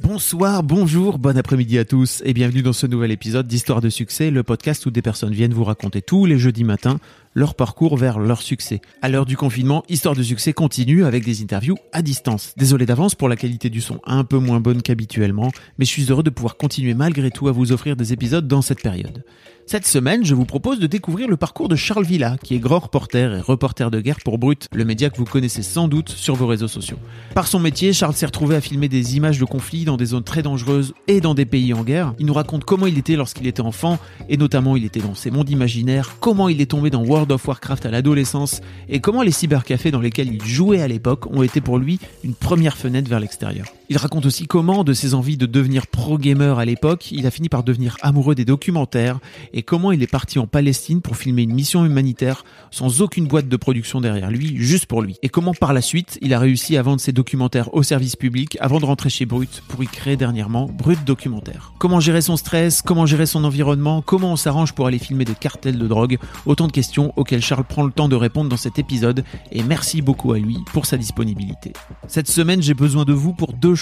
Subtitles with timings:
[0.00, 4.32] Bonsoir, bonjour, bon après-midi à tous et bienvenue dans ce nouvel épisode d'Histoire de succès,
[4.32, 6.98] le podcast où des personnes viennent vous raconter tous les jeudis matins
[7.34, 8.80] leur parcours vers leur succès.
[9.02, 12.54] À l'heure du confinement, Histoire de succès continue avec des interviews à distance.
[12.56, 16.10] Désolé d'avance pour la qualité du son un peu moins bonne qu'habituellement, mais je suis
[16.10, 19.24] heureux de pouvoir continuer malgré tout à vous offrir des épisodes dans cette période.
[19.66, 22.80] Cette semaine, je vous propose de découvrir le parcours de Charles Villa, qui est grand
[22.80, 26.34] reporter et reporter de guerre pour Brut, le média que vous connaissez sans doute sur
[26.34, 26.98] vos réseaux sociaux.
[27.34, 30.22] Par son métier, Charles s'est retrouvé à filmer des images de conflits dans des zones
[30.22, 32.12] très dangereuses et dans des pays en guerre.
[32.18, 35.30] Il nous raconte comment il était lorsqu'il était enfant, et notamment il était dans ses
[35.30, 39.32] mondes imaginaires, comment il est tombé dans World of Warcraft à l'adolescence, et comment les
[39.32, 43.20] cybercafés dans lesquels il jouait à l'époque ont été pour lui une première fenêtre vers
[43.20, 43.66] l'extérieur.
[43.90, 47.50] Il raconte aussi comment, de ses envies de devenir pro-gamer à l'époque, il a fini
[47.50, 49.18] par devenir amoureux des documentaires
[49.52, 53.46] et comment il est parti en Palestine pour filmer une mission humanitaire sans aucune boîte
[53.46, 55.16] de production derrière lui, juste pour lui.
[55.22, 58.56] Et comment par la suite, il a réussi à vendre ses documentaires au service public
[58.58, 61.74] avant de rentrer chez Brut pour y créer dernièrement Brut Documentaire.
[61.78, 65.34] Comment gérer son stress, comment gérer son environnement, comment on s'arrange pour aller filmer des
[65.34, 68.78] cartels de drogue, autant de questions auxquelles Charles prend le temps de répondre dans cet
[68.78, 71.74] épisode et merci beaucoup à lui pour sa disponibilité.
[72.08, 73.73] Cette semaine, j'ai besoin de vous pour deux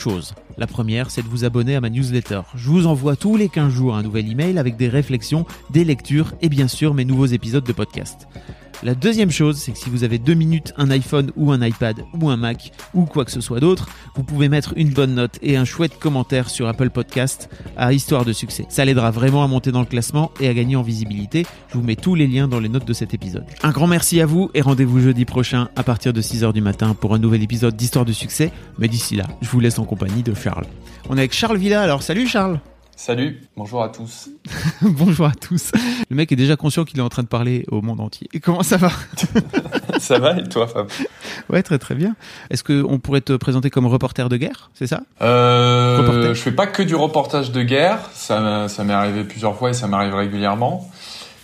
[0.59, 2.43] La première, c'est de vous abonner à ma newsletter.
[2.55, 6.35] Je vous envoie tous les 15 jours un nouvel email avec des réflexions, des lectures
[6.41, 8.27] et bien sûr mes nouveaux épisodes de podcast.
[8.83, 12.05] La deuxième chose, c'est que si vous avez deux minutes, un iPhone ou un iPad
[12.21, 15.39] ou un Mac ou quoi que ce soit d'autre, vous pouvez mettre une bonne note
[15.43, 18.67] et un chouette commentaire sur Apple Podcast à Histoire de succès.
[18.69, 21.47] Ça l'aidera vraiment à monter dans le classement et à gagner en visibilité.
[21.69, 23.45] Je vous mets tous les liens dans les notes de cet épisode.
[23.63, 26.95] Un grand merci à vous et rendez-vous jeudi prochain à partir de 6h du matin
[26.95, 28.51] pour un nouvel épisode d'Histoire de succès.
[28.79, 30.67] Mais d'ici là, je vous laisse en compagnie de Charles.
[31.09, 32.61] On est avec Charles Villa, alors salut Charles
[32.95, 34.29] Salut, bonjour à tous.
[34.83, 35.73] bonjour à tous.
[36.09, 38.29] Le mec est déjà conscient qu'il est en train de parler au monde entier.
[38.33, 38.91] Et comment ça va
[39.99, 40.89] Ça va et toi Fab?
[41.49, 42.15] Ouais, très très bien.
[42.51, 45.01] Est-ce qu'on pourrait te présenter comme reporter de guerre, c'est ça?
[45.21, 46.35] Euh.
[46.35, 49.75] Je fais pas que du reportage de guerre, ça, ça m'est arrivé plusieurs fois et
[49.75, 50.89] ça m'arrive régulièrement.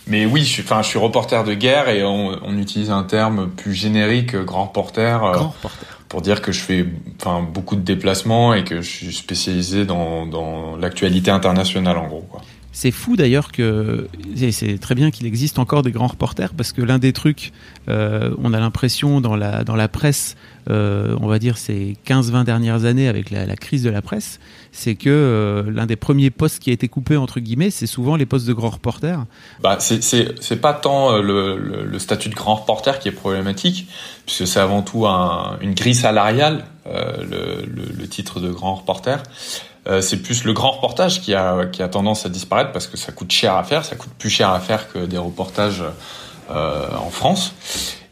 [0.07, 3.03] Mais oui, je suis, enfin, je suis reporter de guerre et on, on utilise un
[3.03, 5.19] terme plus générique, grand reporter.
[5.19, 6.85] Grand reporter pour dire que je fais
[7.21, 12.25] enfin beaucoup de déplacements et que je suis spécialisé dans, dans l'actualité internationale en gros
[12.29, 12.41] quoi.
[12.71, 14.07] C'est fou d'ailleurs que
[14.51, 17.51] c'est très bien qu'il existe encore des grands reporters parce que l'un des trucs,
[17.87, 20.35] euh, on a l'impression dans la dans la presse,
[20.69, 24.39] euh, on va dire ces 15-20 dernières années avec la, la, crise de la presse,
[24.71, 28.15] c'est que euh, l'un des premiers postes qui a été coupé entre guillemets, c'est souvent
[28.15, 29.25] les postes de grands reporters.
[29.61, 33.13] Bah c'est c'est pas tant euh, le, le, le, statut de grand reporter qui est
[33.13, 33.87] problématique,
[34.25, 38.75] puisque c'est avant tout un, une grille salariale, euh, le, le, le, titre de grand
[38.75, 39.21] reporter.
[39.87, 42.97] Euh, c'est plus le grand reportage qui a, qui a tendance à disparaître parce que
[42.97, 45.83] ça coûte cher à faire, ça coûte plus cher à faire que des reportages
[46.51, 47.53] euh, en France.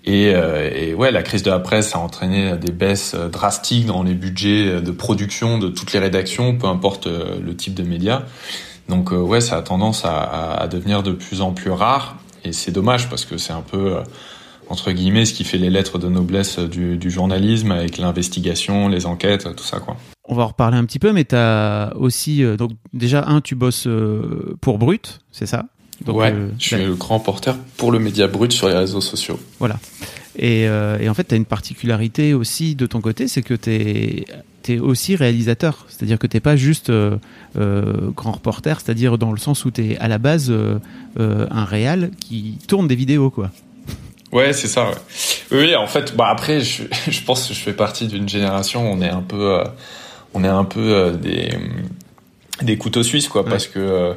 [0.05, 4.03] Et, euh, et, ouais, la crise de la presse a entraîné des baisses drastiques dans
[4.03, 8.23] les budgets de production de toutes les rédactions, peu importe le type de média.
[8.87, 12.15] Donc ouais, ça a tendance à, à, devenir de plus en plus rare.
[12.45, 13.97] Et c'est dommage parce que c'est un peu
[14.69, 19.05] entre guillemets ce qui fait les lettres de noblesse du, du journalisme avec l'investigation, les
[19.05, 19.97] enquêtes, tout ça quoi.
[20.29, 22.43] On va en reparler un petit peu, mais tu as aussi.
[22.43, 25.65] Euh, donc, déjà, un, tu bosses euh, pour Brut, c'est ça?
[26.05, 29.01] Donc, Ouais, euh, je suis le grand porteur pour le média Brut sur les réseaux
[29.01, 29.39] sociaux.
[29.59, 29.79] Voilà.
[30.37, 33.71] Et, et en fait, tu as une particularité aussi de ton côté, c'est que tu
[33.71, 34.25] es,
[34.67, 35.87] es, aussi réalisateur.
[35.89, 36.91] C'est-à-dire que tu pas juste
[37.55, 40.53] grand reporter, c'est-à-dire dans le sens où tu es à la base
[41.17, 43.49] un réal qui tourne des vidéos, quoi.
[44.31, 44.89] Ouais, c'est ça.
[44.89, 44.95] Ouais.
[45.49, 48.91] Oui, en fait, bah après, je, je pense que je fais partie d'une génération.
[48.91, 49.63] On est un peu,
[50.37, 51.49] on est un peu euh, des
[52.61, 54.13] des couteaux suisses quoi, parce que euh,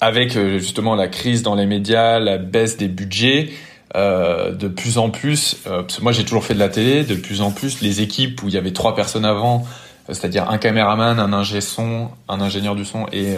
[0.00, 3.50] avec euh, justement la crise dans les médias, la baisse des budgets,
[3.96, 7.04] euh, de plus en plus, euh, parce que moi j'ai toujours fait de la télé,
[7.04, 9.66] de plus en plus les équipes où il y avait trois personnes avant,
[10.06, 13.36] c'est-à-dire un caméraman, un ingé son, un ingénieur du son et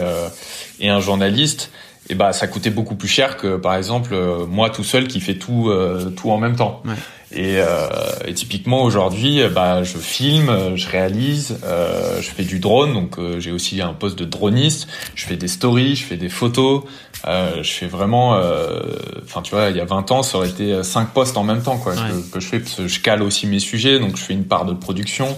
[0.79, 1.71] et un journaliste,
[2.09, 4.15] et bah ça coûtait beaucoup plus cher que par exemple
[4.47, 5.71] moi tout seul qui fait tout
[6.15, 6.81] tout en même temps.
[6.85, 6.93] Ouais.
[7.33, 7.87] Et, euh,
[8.25, 13.39] et, typiquement aujourd'hui, bah, je filme, je réalise, euh, je fais du drone, donc euh,
[13.39, 14.87] j'ai aussi un poste de droniste.
[15.15, 16.83] Je fais des stories, je fais des photos.
[17.27, 18.81] Euh, je fais vraiment, euh,
[19.23, 21.61] enfin tu vois, il y a 20 ans, ça aurait été cinq postes en même
[21.61, 21.99] temps quoi ouais.
[21.99, 24.45] que, que, je fais parce que je cale aussi mes sujets, donc je fais une
[24.45, 25.37] part de production.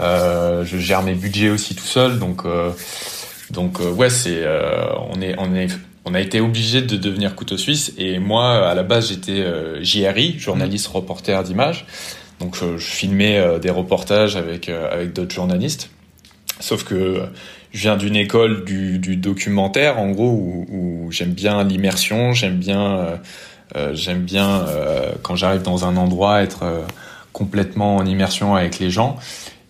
[0.00, 2.42] Euh, je gère mes budgets aussi tout seul, donc
[3.50, 4.44] donc ouais, c'est
[5.10, 5.68] on est on est
[6.04, 9.82] on a été obligé de devenir couteau suisse et moi à la base j'étais euh,
[9.82, 11.86] JRI journaliste reporter d'image
[12.40, 15.90] Donc je, filmais des reportages avec avec d'autres journalistes.
[16.60, 17.22] Sauf que
[17.72, 22.58] je viens d'une école du, du, documentaire, en gros, où, où j'aime bien l'immersion, j'aime
[22.58, 23.20] bien,
[23.92, 24.64] j'aime bien
[25.22, 26.84] quand j'arrive dans un endroit être
[27.34, 29.16] complètement en immersion avec les gens.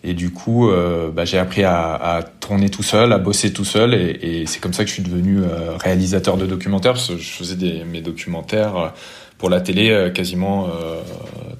[0.07, 3.95] Et du coup, euh, bah, j'ai appris à, tourner tout seul, à bosser tout seul,
[3.95, 6.95] et, c'est comme ça que je suis devenu euh, réalisateur de documentaires.
[6.95, 8.87] Je faisais mes documentaires euh,
[9.39, 10.69] pour la télé quasiment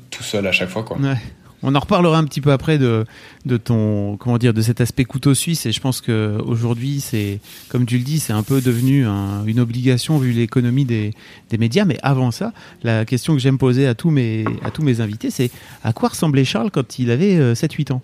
[0.09, 0.86] tout seul à chaque fois.
[1.63, 3.06] On en reparlera un petit peu après de,
[3.63, 5.65] ton comment dire de cet aspect couteau suisse.
[5.65, 9.44] Et je pense que aujourd'hui c'est comme tu le dis c'est un peu devenu un,
[9.45, 11.12] une obligation vu l'économie des,
[11.50, 11.83] des médias.
[11.83, 12.53] Mais avant ça
[12.83, 15.51] la question que j'aime poser à tous mes à tous mes invités c'est
[15.83, 18.01] à quoi ressemblait Charles quand il avait 7-8 ans?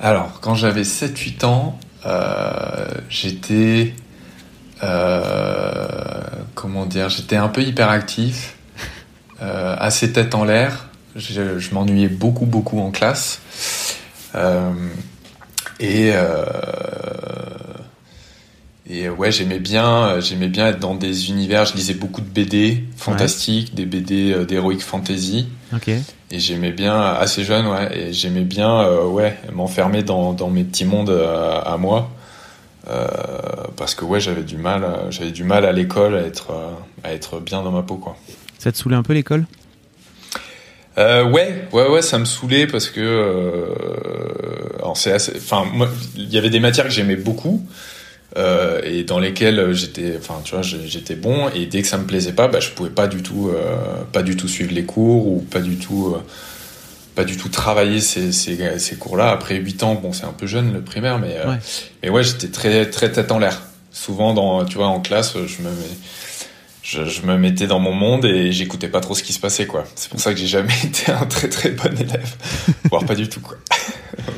[0.00, 3.94] Alors, quand j'avais 7-8 ans, euh, j'étais.
[4.82, 6.22] Euh,
[6.54, 8.56] comment dire J'étais un peu hyperactif,
[9.42, 10.88] euh, assez tête en l'air.
[11.16, 13.40] Je, je m'ennuyais beaucoup, beaucoup en classe.
[14.34, 14.72] Euh,
[15.80, 16.12] et.
[18.90, 21.66] Et ouais, j'aimais bien, j'aimais bien être dans des univers.
[21.66, 23.74] Je lisais beaucoup de BD fantastiques, ouais.
[23.74, 25.46] des BD d'heroic fantasy.
[25.74, 25.90] Ok.
[26.30, 30.64] Et j'aimais bien, assez jeune, ouais, et j'aimais bien, euh, ouais, m'enfermer dans, dans mes
[30.64, 32.10] petits mondes euh, à moi.
[32.90, 33.06] Euh,
[33.76, 36.52] parce que ouais, j'avais du mal, j'avais du mal à l'école à être,
[37.04, 38.16] à être bien dans ma peau, quoi.
[38.58, 39.46] Ça te saoulait un peu l'école?
[40.98, 45.88] Euh, ouais, ouais, ouais, ça me saoulait parce que, euh, alors c'est assez, enfin, moi,
[46.16, 47.64] il y avait des matières que j'aimais beaucoup,
[48.36, 51.48] euh, et dans lesquelles j'étais, enfin, tu vois, j'étais bon.
[51.54, 53.76] Et dès que ça me plaisait pas, bah, je pouvais pas du tout, euh,
[54.12, 56.20] pas du tout suivre les cours ou pas du tout, euh,
[57.14, 59.30] pas du tout travailler ces, ces, ces cours-là.
[59.30, 61.58] Après 8 ans, bon, c'est un peu jeune le primaire, mais euh, Ouais.
[62.02, 63.62] mais ouais, j'étais très très tête en l'air.
[63.92, 65.70] Souvent, dans, tu vois, en classe, je me
[66.88, 69.66] je, je, me mettais dans mon monde et j'écoutais pas trop ce qui se passait
[69.66, 69.84] quoi.
[69.94, 72.34] C'est pour ça que j'ai jamais été un très très bon élève,
[72.88, 73.58] voire pas du tout quoi.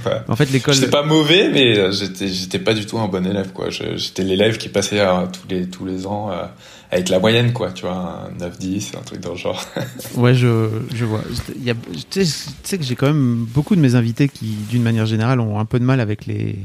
[0.28, 0.74] en fait, l'école.
[0.74, 3.68] J'étais pas mauvais, mais j'étais j'étais pas du tout un bon élève quoi.
[3.70, 6.44] J'étais l'élève qui passait à, tous les tous les ans euh,
[6.90, 9.64] avec la moyenne quoi, tu vois, un 9-10, un truc dans le genre.
[10.16, 11.22] ouais, je je vois.
[11.64, 11.74] Il
[12.10, 15.60] tu sais que j'ai quand même beaucoup de mes invités qui, d'une manière générale, ont
[15.60, 16.56] un peu de mal avec les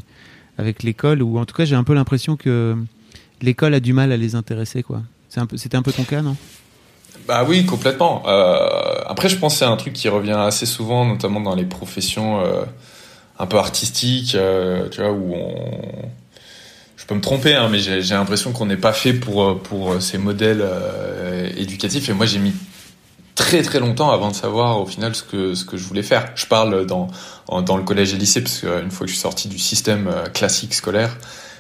[0.58, 2.76] avec l'école ou en tout cas j'ai un peu l'impression que
[3.42, 5.04] l'école a du mal à les intéresser quoi.
[5.56, 6.36] C'était un, peu ton cas, non?
[7.28, 8.24] Bah oui, complètement.
[8.28, 11.66] Euh, après, je pense que c'est un truc qui revient assez souvent, notamment dans les
[11.66, 12.64] professions euh,
[13.40, 15.92] un peu artistiques, euh, tu vois, où on...
[16.98, 20.18] Je peux me tromper, hein, mais j'ai l'impression qu'on n'est pas fait pour, pour ces
[20.18, 20.66] modèles
[21.56, 22.10] éducatifs.
[22.10, 22.54] Et moi, j'ai mis
[23.36, 26.32] très très longtemps avant de savoir au final ce que, ce que je voulais faire.
[26.36, 27.10] Je parle dans,
[27.62, 30.74] dans le collège et lycée, parce qu'une fois que je suis sorti du système classique
[30.74, 31.16] scolaire,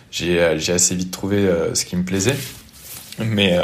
[0.10, 2.38] j'ai assez vite trouvé ce qui me plaisait.
[3.20, 3.64] Mais, euh,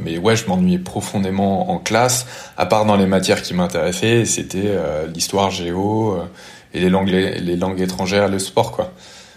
[0.00, 2.26] mais ouais, je m'ennuyais profondément en classe,
[2.56, 6.24] à part dans les matières qui m'intéressaient, c'était euh, l'histoire géo euh,
[6.72, 8.92] et les langues, les, langues étrangères, le sport, quoi.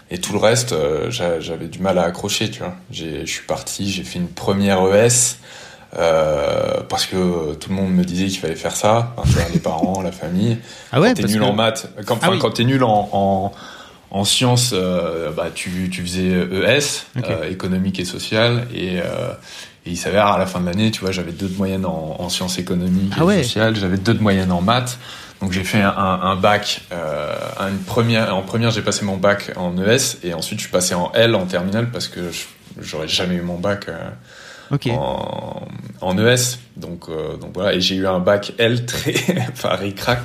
[0.08, 2.74] Et tout le reste, euh, j'avais du mal à accrocher, tu vois.
[2.92, 5.38] Je suis parti, j'ai fait une première ES,
[5.98, 10.00] euh, parce que tout le monde me disait qu'il fallait faire ça, enfin, les parents,
[10.02, 10.58] la famille.
[10.92, 11.44] Ah ouais, quand t'es nul que...
[11.44, 12.38] en maths, quand, ah oui.
[12.38, 13.52] quand t'es nul en, en
[14.16, 17.32] en sciences, euh, bah, tu, tu faisais ES, okay.
[17.32, 19.32] euh, économique et social, et, euh,
[19.84, 22.16] et il s'avère à la fin de l'année, tu vois, j'avais deux de moyenne en,
[22.18, 23.42] en sciences économiques ah et ouais.
[23.42, 24.98] sociales, j'avais deux de moyenne en maths,
[25.42, 29.76] donc j'ai fait un, un, bac, une première, en première j'ai passé mon bac en
[29.76, 32.30] ES, et ensuite je suis passé en L en terminale parce que
[32.80, 33.90] j'aurais jamais eu mon bac
[34.70, 34.92] okay.
[34.92, 35.68] en,
[36.00, 39.14] en ES, donc, donc voilà, et j'ai eu un bac L très,
[39.52, 40.20] enfin ric-rac,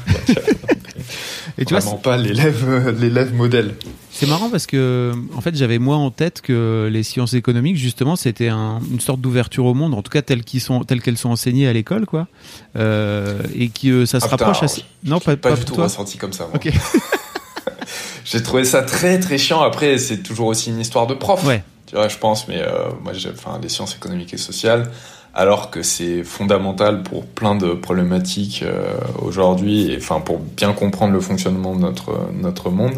[1.58, 3.76] et tu Vraiment vois, pas l'élève, l'élève modèle.
[4.12, 8.16] C'est marrant parce que, en fait, j'avais moi en tête que les sciences économiques, justement,
[8.16, 11.74] c'était un, une sorte d'ouverture au monde, en tout cas telles qu'elles sont, enseignées à
[11.74, 12.28] l'école, quoi,
[12.76, 14.84] euh, et que ça se ah, rapproche putain, assez.
[15.04, 15.86] Non, pas, pas, pas, du tout toi.
[15.86, 16.48] ressenti comme ça.
[16.48, 16.56] Moi.
[16.56, 16.72] Ok.
[18.26, 19.62] J'ai trouvé ça très très chiant.
[19.62, 21.44] Après, c'est toujours aussi une histoire de prof.
[21.46, 21.64] Ouais.
[21.88, 24.92] Tu vois, je pense, mais euh, moi, enfin, les sciences économiques et sociales,
[25.34, 31.14] alors que c'est fondamental pour plein de problématiques euh, aujourd'hui, et enfin pour bien comprendre
[31.14, 32.96] le fonctionnement de notre notre monde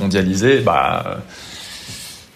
[0.00, 1.18] mondialisé, bah,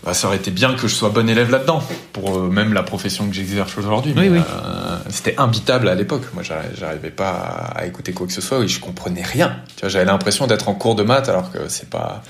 [0.04, 2.84] bah, ça aurait été bien que je sois bon élève là-dedans, pour euh, même la
[2.84, 4.12] profession que j'exerce aujourd'hui.
[4.16, 4.44] Oui, mais oui.
[4.64, 6.22] euh, c'était imbitable à l'époque.
[6.34, 9.56] Moi, j'arrivais pas à, à, écouter quoi que ce soit et je comprenais rien.
[9.82, 12.22] J'avais l'impression d'être en cours de maths alors que c'est pas,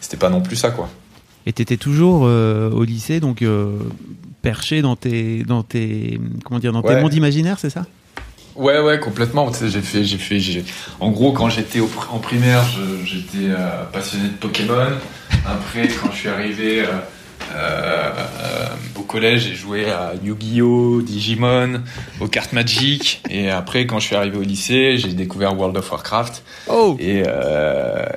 [0.00, 0.88] c'était pas non plus ça, quoi.
[1.46, 3.42] Et t'étais toujours au lycée, donc
[4.48, 6.94] perché dans tes, dans tes, comment dire, dans ouais.
[6.94, 7.84] tes mondes imaginaires, c'est ça?
[8.56, 9.50] Ouais, ouais, complètement.
[9.50, 10.64] Tu sais, j'ai fait, j'ai fait, j'ai.
[11.00, 12.64] En gros, quand j'étais en primaire,
[13.04, 14.92] j'étais euh, passionné de Pokémon.
[15.44, 16.82] Après, quand je suis arrivé,
[17.54, 18.10] euh,
[18.96, 21.82] au collège, j'ai joué à Yu-Gi-Oh, Digimon,
[22.20, 23.20] aux cartes Magic.
[23.28, 26.42] Et après, quand je suis arrivé au lycée, j'ai découvert World of Warcraft.
[26.68, 26.96] Oh.
[26.98, 27.22] Et,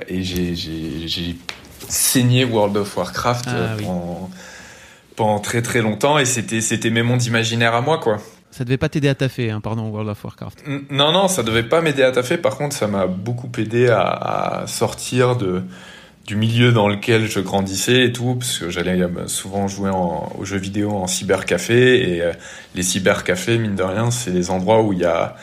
[0.07, 1.35] et j'ai
[1.89, 4.29] saigné World of Warcraft ah pendant,
[5.15, 6.17] pendant très très longtemps.
[6.17, 8.17] Et c'était c'était mes mondes imaginaires à moi, quoi.
[8.51, 10.63] Ça devait pas t'aider à taffer, hein, pardon, World of Warcraft.
[10.89, 12.37] Non, non, ça devait pas m'aider à taffer.
[12.37, 15.63] Par contre, ça m'a beaucoup aidé à, sortir de
[16.27, 20.45] du milieu dans lequel je grandissais et tout, parce que j'allais euh, souvent jouer aux
[20.45, 22.31] jeux vidéo en cybercafé et euh,
[22.75, 25.35] les cybercafés, mine de rien, c'est les endroits où il y a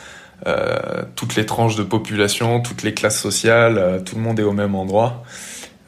[0.47, 4.53] euh, toutes les tranches de population, toutes les classes sociales, tout le monde est au
[4.53, 5.23] même endroit.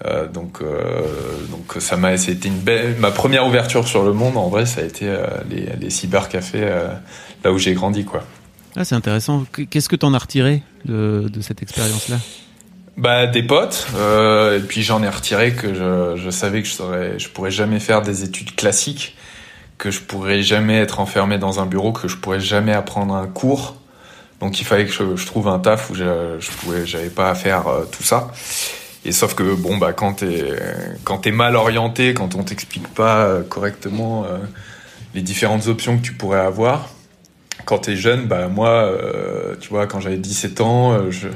[0.05, 1.03] Euh, donc, euh,
[1.51, 4.35] donc ça m'a, c'était une belle, ma première ouverture sur le monde.
[4.37, 6.67] En vrai, ça a été euh, les, les cybercafés
[7.43, 8.23] là où j'ai grandi, quoi.
[8.75, 9.45] Ah, c'est intéressant.
[9.69, 12.17] Qu'est-ce que t'en as retiré de, de cette expérience-là?
[12.97, 17.17] Bah des potes et puis j'en ai retiré que je, je savais que je saurais,
[17.17, 19.15] je pourrais jamais faire des études classiques
[19.77, 23.27] que je pourrais jamais être enfermé dans un bureau que je pourrais jamais apprendre un
[23.27, 23.77] cours
[24.41, 27.29] donc il fallait que je, je trouve un taf où je, je pouvais j'avais pas
[27.29, 28.29] à faire tout ça
[29.03, 30.55] et sauf que bon bah quand t'es
[31.03, 34.37] quand t'es mal orienté, quand on t'explique pas euh, correctement euh,
[35.15, 36.89] les différentes options que tu pourrais avoir,
[37.65, 41.27] quand t'es jeune, bah moi, euh, tu vois, quand j'avais 17 ans, je,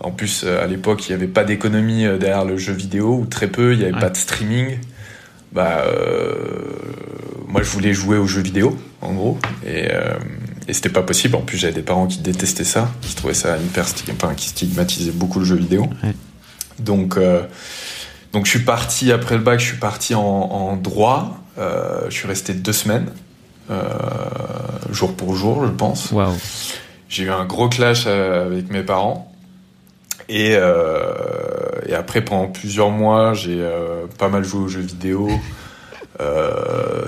[0.00, 3.48] en plus à l'époque il n'y avait pas d'économie derrière le jeu vidéo ou très
[3.48, 4.78] peu, il n'y avait pas de streaming.
[5.52, 5.84] Bah
[7.46, 9.88] moi je voulais jouer aux jeux vidéo en gros et
[10.68, 11.36] et c'était pas possible.
[11.36, 15.12] En plus, j'avais des parents qui détestaient ça, qui trouvaient ça hyper, enfin, qui stigmatisaient
[15.12, 15.82] beaucoup le jeu vidéo.
[16.02, 16.12] Ouais.
[16.78, 17.42] Donc, euh,
[18.32, 21.38] donc je suis parti après le bac, je suis parti en, droit.
[21.58, 23.10] Euh, je suis resté deux semaines,
[23.70, 23.82] euh,
[24.90, 26.12] jour pour jour, je pense.
[27.08, 29.32] J'ai eu un gros clash avec mes parents.
[30.28, 33.64] Et, et après, pendant plusieurs mois, j'ai
[34.18, 35.30] pas mal joué aux jeux vidéo.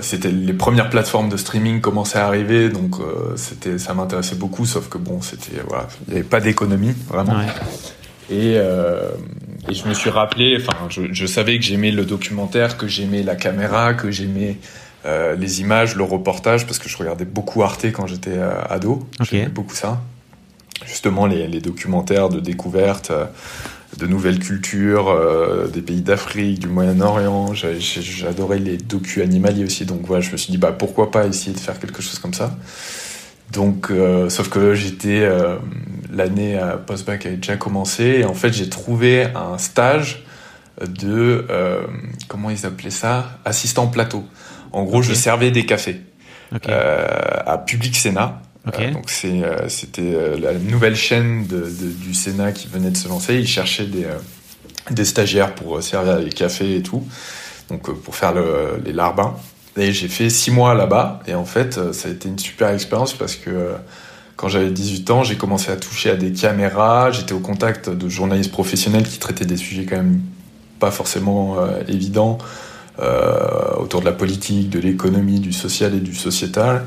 [0.01, 2.95] c'était les premières plateformes de streaming commençaient à arriver, donc
[3.35, 4.65] c'était ça m'intéressait beaucoup.
[4.65, 7.41] Sauf que bon, c'était voilà, il n'y avait pas d'économie vraiment.
[8.31, 8.55] Et,
[9.69, 13.23] et je me suis rappelé, enfin, je, je savais que j'aimais le documentaire, que j'aimais
[13.23, 14.57] la caméra, que j'aimais
[15.05, 19.07] euh, les images, le reportage, parce que je regardais beaucoup Arte quand j'étais euh, ado.
[19.21, 20.01] J'aimais beaucoup ça.
[20.85, 23.25] Justement, les, les documentaires de découverte, euh,
[23.97, 27.53] de nouvelles cultures, euh, des pays d'Afrique, du Moyen-Orient.
[27.53, 29.85] J'adorais les docus animaliers aussi.
[29.85, 32.33] Donc voilà, je me suis dit, bah, pourquoi pas essayer de faire quelque chose comme
[32.33, 32.55] ça.
[33.51, 35.57] Donc, euh, sauf que j'étais euh,
[36.11, 40.23] l'année post-bac avait déjà commencé et en fait j'ai trouvé un stage
[40.81, 41.81] de euh,
[42.27, 43.39] comment ils appelaient ça?
[43.45, 44.23] Assistant plateau.
[44.71, 46.01] En gros, je servais des cafés
[46.51, 48.41] à Public Sénat.
[48.93, 53.35] donc c'est c'était la nouvelle chaîne de, de, du Sénat qui venait de se lancer.
[53.35, 54.05] Ils cherchaient des
[54.91, 57.03] des stagiaires pour servir les cafés et tout.
[57.69, 59.35] Donc pour faire le, les larbins.
[59.77, 61.21] Et j'ai fait six mois là-bas.
[61.27, 63.73] Et en fait, euh, ça a été une super expérience parce que euh,
[64.35, 67.11] quand j'avais 18 ans, j'ai commencé à toucher à des caméras.
[67.11, 70.21] J'étais au contact de journalistes professionnels qui traitaient des sujets quand même
[70.79, 72.37] pas forcément euh, évidents.
[73.77, 76.83] Autour de la politique, de l'économie, du social et du sociétal.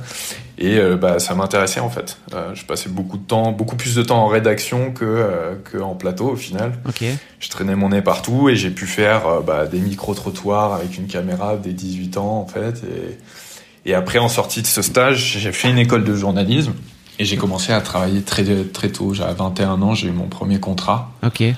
[0.58, 2.18] Et euh, bah, ça m'intéressait en fait.
[2.34, 5.78] Euh, je passais beaucoup de temps, beaucoup plus de temps en rédaction que, euh, que
[5.78, 6.72] en plateau au final.
[6.88, 7.14] Okay.
[7.40, 11.56] Je traînais mon nez partout et j'ai pu faire bah, des micro-trottoirs avec une caméra
[11.56, 12.82] dès 18 ans en fait.
[12.84, 16.74] Et, et après en sortie de ce stage, j'ai fait une école de journalisme
[17.18, 19.14] et j'ai commencé à travailler très, très tôt.
[19.14, 21.12] J'avais 21 ans, j'ai eu mon premier contrat.
[21.24, 21.40] Ok.
[21.40, 21.54] Et,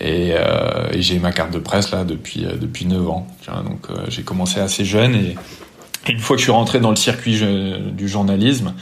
[0.00, 3.26] et j'ai ma carte de presse là depuis depuis 9 ans.
[3.64, 5.36] Donc j'ai commencé assez jeune et
[6.08, 7.40] une fois que je suis rentré dans le circuit
[7.92, 8.74] du journalisme,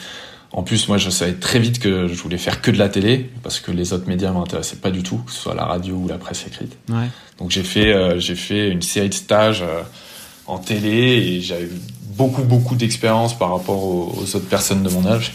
[0.52, 3.30] en plus moi je savais très vite que je voulais faire que de la télé
[3.42, 6.08] parce que les autres médias m'intéressaient pas du tout, que ce soit la radio ou
[6.08, 6.76] la presse écrite.
[6.88, 7.08] Ouais.
[7.38, 9.64] Donc j'ai fait j'ai fait une série de stages
[10.46, 11.68] en télé et j'avais
[12.16, 15.32] beaucoup beaucoup d'expérience par rapport aux, aux, autres personnes de mon âge.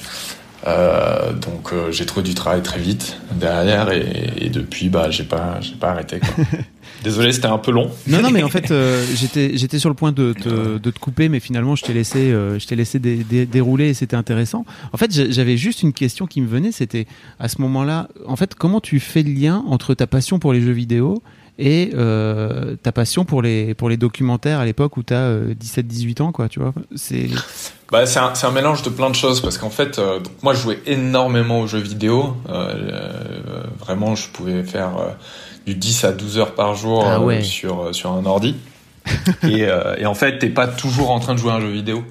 [0.67, 5.23] Euh, donc euh, j'ai trouvé du travail très vite derrière et, et depuis bah j'ai
[5.23, 6.43] pas j'ai pas arrêté quoi.
[7.03, 7.89] Désolé, c'était un peu long.
[8.07, 10.99] Non, non, mais en fait, euh, j'étais, j'étais sur le point de te, de te
[10.99, 14.17] couper, mais finalement, je t'ai laissé, euh, je t'ai laissé dé, dé, dérouler et c'était
[14.17, 14.65] intéressant.
[14.91, 17.07] En fait, j'avais juste une question qui me venait, c'était
[17.39, 20.61] à ce moment-là, en fait, comment tu fais le lien entre ta passion pour les
[20.61, 21.21] jeux vidéo
[21.59, 25.85] et euh, ta passion pour les pour les documentaires à l'époque où tu as 17
[25.85, 26.73] 18 ans quoi tu vois?
[26.95, 27.27] C'est
[27.91, 30.53] bah c'est un, un mélange de plein de choses parce qu'en fait euh, donc moi
[30.53, 34.91] je jouais énormément aux jeux vidéo euh, euh vraiment je pouvais faire
[35.65, 37.41] du 10 à 12 heures par jour ah ouais.
[37.41, 38.55] sur sur un ordi.
[39.43, 39.65] Et,
[39.97, 42.03] et en fait t'es pas toujours en train de jouer à un jeu vidéo.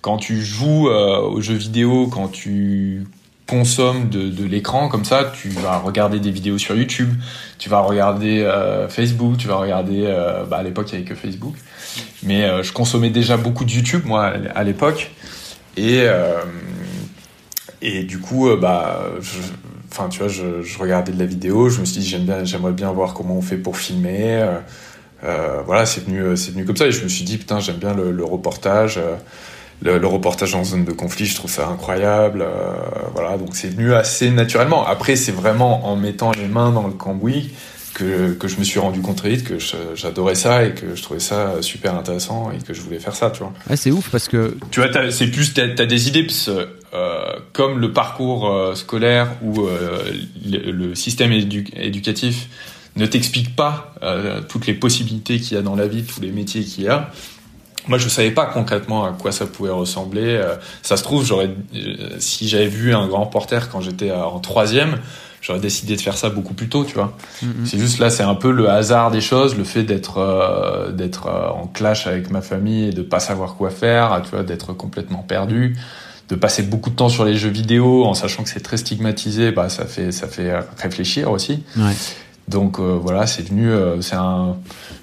[0.00, 3.04] Quand tu joues aux jeux vidéo quand tu
[3.46, 7.10] consommes de, l'écran comme ça, tu vas regarder des vidéos sur YouTube,
[7.58, 10.04] tu vas regarder euh, Facebook, tu vas regarder.
[10.06, 11.54] Euh, bah à l'époque, il n'y avait que Facebook,
[12.22, 15.10] mais euh, je consommais déjà beaucoup de YouTube moi à l'époque,
[15.76, 16.04] et
[17.82, 19.02] et du coup, bah,
[19.94, 22.44] enfin tu vois, je, je, regardais de la vidéo, je me suis dit j'aime bien,
[22.44, 24.44] j'aimerais bien voir comment on fait pour filmer.
[25.22, 27.94] voilà, c'est venu, c'est venu comme ça, et je me suis dit putain, j'aime bien
[27.94, 29.00] le, le reportage
[29.82, 32.42] le, reportage en zone de conflit, je trouve ça incroyable.
[32.42, 32.72] Euh,
[33.12, 34.86] voilà, donc c'est venu assez naturellement.
[34.86, 37.50] Après, c'est vraiment en mettant les mains dans le cambouis
[37.92, 39.58] que, que je me suis rendu compte très vite que
[39.94, 43.30] j'adorais ça et que je trouvais ça super intéressant et que je voulais faire ça,
[43.30, 43.52] tu vois.
[43.70, 44.56] Ouais, c'est ouf parce que.
[44.70, 46.50] Tu vois, c'est plus, t'as as des idées, parce,
[46.94, 49.98] euh, comme le parcours euh, scolaire ou euh,
[50.46, 52.48] le, système éducatif
[52.94, 53.92] ne t'explique pas
[54.48, 57.10] toutes les possibilités qu'il y a dans la vie, tous les métiers qu'il y a
[57.86, 60.42] moi, je savais pas concrètement à quoi ça pouvait ressembler.
[60.80, 61.50] Ça se trouve, j'aurais,
[62.18, 65.00] si j'avais vu un grand porteur quand j'étais en troisième,
[65.42, 67.14] j'aurais décidé de faire ça beaucoup plus tôt, tu vois.
[67.42, 67.66] Mm-hmm.
[67.66, 71.66] C'est juste là, c'est un peu le hasard des choses, le fait d'être, d'être en
[71.66, 75.76] clash avec ma famille et de pas savoir quoi faire, tu vois, d'être complètement perdu,
[76.28, 79.52] de passer beaucoup de temps sur les jeux vidéo en sachant que c'est très stigmatisé,
[79.52, 81.62] bah ça fait, ça fait réfléchir aussi.
[81.76, 81.92] Ouais.
[82.48, 84.56] Donc euh, voilà, c'est venu, euh, c'est un,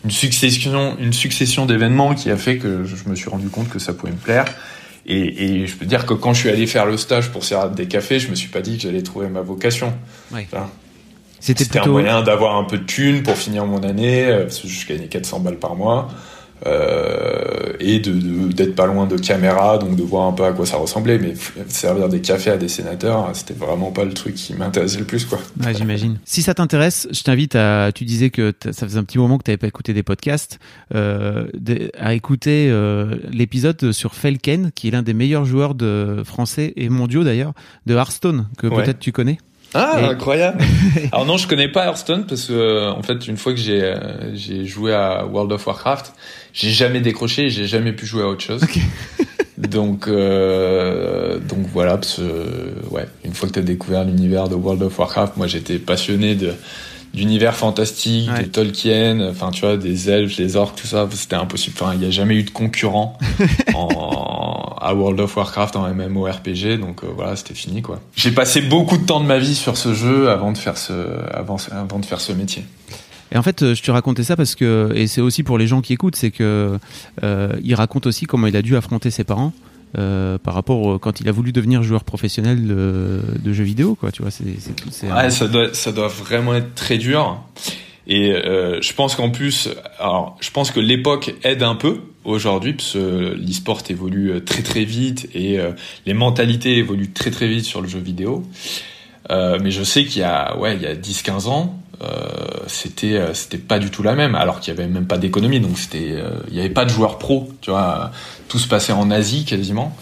[0.03, 3.79] une succession, une succession d'événements qui a fait que je me suis rendu compte que
[3.79, 4.45] ça pouvait me plaire.
[5.07, 7.71] Et, et, je peux dire que quand je suis allé faire le stage pour servir
[7.71, 9.93] des cafés, je me suis pas dit que j'allais trouver ma vocation.
[11.39, 14.67] C'était un moyen d'avoir un peu de thunes pour finir mon année, euh, parce que
[14.67, 16.09] je gagnais 400 balles par mois.
[16.67, 18.11] Euh, et de
[18.51, 21.17] d'être pas loin de caméra, donc de voir un peu à quoi ça ressemblait.
[21.17, 21.33] Mais
[21.67, 25.25] servir des cafés à des sénateurs, c'était vraiment pas le truc qui m'intéressait le plus,
[25.25, 25.39] quoi.
[25.63, 26.19] Ouais, j'imagine.
[26.23, 27.91] si ça t'intéresse, je t'invite à.
[27.93, 30.59] Tu disais que ça faisait un petit moment que t'avais pas écouté des podcasts,
[30.93, 31.47] euh,
[31.97, 36.89] à écouter euh, l'épisode sur Felken, qui est l'un des meilleurs joueurs de français et
[36.89, 37.53] mondiaux d'ailleurs
[37.87, 39.39] de Hearthstone, que peut-être tu connais.
[39.73, 40.63] Ah, incroyable.
[41.11, 43.81] Alors non, je connais pas Hearthstone parce que euh, en fait, une fois que j'ai
[43.83, 46.13] euh, j'ai joué à World of Warcraft,
[46.53, 48.61] j'ai jamais décroché, j'ai jamais pu jouer à autre chose.
[49.57, 52.19] donc euh, donc voilà, parce,
[52.89, 56.35] ouais, une fois que tu as découvert l'univers de World of Warcraft, moi j'étais passionné
[56.35, 56.53] de
[57.13, 61.75] d'univers fantastique, de Tolkien, enfin tu vois, des elfes, des orques, tout ça, c'était impossible.
[61.79, 63.17] Enfin, il n'y a jamais eu de concurrent
[63.73, 67.99] en, à World of Warcraft en MMORPG, donc euh, voilà, c'était fini quoi.
[68.15, 70.93] J'ai passé beaucoup de temps de ma vie sur ce jeu avant de faire ce,
[71.33, 72.65] avant, avant de faire ce métier.
[73.31, 75.67] Et en fait, euh, je te racontais ça parce que, et c'est aussi pour les
[75.67, 76.77] gens qui écoutent, c'est que
[77.23, 79.53] euh, il raconte aussi comment il a dû affronter ses parents.
[79.97, 84.21] Euh, par rapport quand il a voulu devenir joueur professionnel de, jeux vidéo quoi tu
[84.21, 87.43] vois c'est ouais, ça doit vraiment être très dur.
[88.07, 89.67] Et euh, je pense qu'en plus
[89.99, 94.85] alors je pense que l'époque aide un peu aujourd'hui parce que l'e-sport évolue très très
[94.85, 95.71] vite et euh,
[96.05, 98.43] les mentalités évoluent très très vite sur le jeu vidéo.
[99.29, 101.81] Mais je sais qu'il y a ouais il y a 10 15 ans
[102.67, 105.77] c'était c'était pas du tout la même alors qu'il y avait même pas d'économie donc
[105.77, 106.15] c'était
[106.49, 108.11] il y avait pas de joueurs pro tu vois
[108.51, 109.95] tout se passait en Asie quasiment.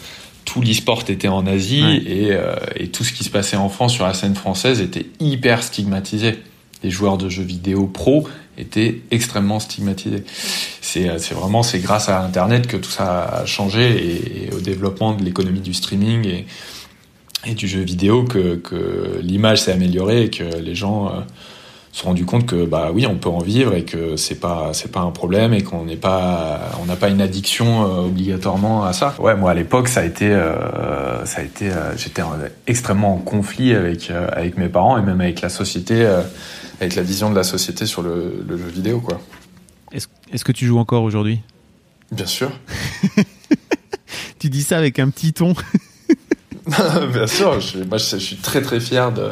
[0.44, 4.08] Tout l'e-sport était en Asie euh, et, tout ce qui se passait en France sur
[4.08, 6.40] la scène française était hyper stigmatisé.
[6.82, 10.24] Les joueurs de jeux vidéo pro étaient extrêmement stigmatisés.
[10.82, 15.14] C'est, euh, vraiment c'est grâce à Internet que tout ça a changé et, au développement
[15.14, 16.48] de l'économie du streaming et,
[17.46, 18.60] et du jeu vidéo que,
[19.22, 21.20] l'image s'est améliorée et que les gens euh,
[21.92, 24.92] se rendu compte que bah oui on peut en vivre et que c'est pas c'est
[24.92, 28.94] pas un problème et qu'on n'est pas on n'a pas une addiction euh, obligatoirement à
[28.94, 29.16] ça.
[29.20, 32.22] Ouais moi à l'époque ça a été euh, ça a été euh, j'étais
[32.68, 36.06] extrêmement en conflit avec avec mes parents et même avec la société
[36.80, 39.20] avec la vision de la société sur le, le jeu vidéo quoi.
[39.92, 41.42] Est-ce est-ce que tu joues encore aujourd'hui?
[42.12, 42.52] Bien sûr.
[44.40, 45.54] Tu dis ça avec un petit ton.
[47.12, 49.32] Bien sûr je, moi je suis très très fier de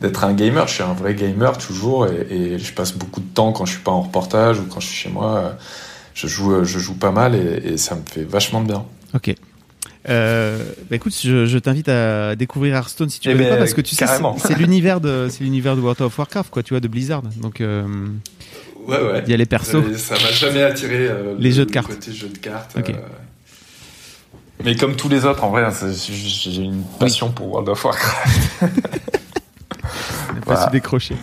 [0.00, 0.66] d'être un gamer.
[0.68, 3.82] Je suis un vrai gamer toujours et, je passe beaucoup de temps quand je suis
[3.82, 5.56] pas en reportage ou quand je suis chez moi.
[6.14, 8.84] Je joue, je joue pas mal et, ça me fait vachement de bien.
[9.14, 9.34] Ok.
[10.08, 13.74] Euh, bah écoute, je, t'invite à découvrir Hearthstone si tu veux eh pas ben, parce
[13.74, 14.06] que tu sais
[14.38, 17.22] c'est l'univers de c'est l'univers de World of Warcraft quoi, tu vois, de Blizzard.
[17.22, 17.84] Donc euh,
[18.86, 19.22] ouais ouais.
[19.26, 19.96] Il y a les persos.
[19.96, 21.88] Ça m'a jamais attiré euh, les jeux de cartes.
[21.88, 22.76] Côté jeux de cartes.
[24.64, 28.62] Mais comme tous les autres, en vrai, j'ai une passion pour World of Warcraft.
[30.44, 31.16] pas se décrocher.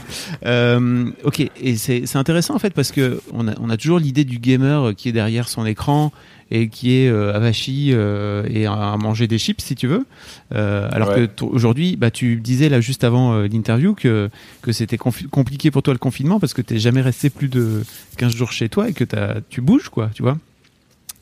[0.45, 4.25] Euh, ok, et c'est intéressant en fait parce que on a, on a toujours l'idée
[4.25, 6.11] du gamer qui est derrière son écran
[6.53, 10.05] et qui est euh, avachi euh, et à manger des chips si tu veux.
[10.53, 14.29] Euh, alors que aujourd'hui, bah, tu disais là juste avant l'interview que,
[14.61, 17.83] que c'était compliqué pour toi le confinement parce que tu jamais resté plus de
[18.17, 20.37] 15 jours chez toi et que as, tu bouges quoi, tu vois.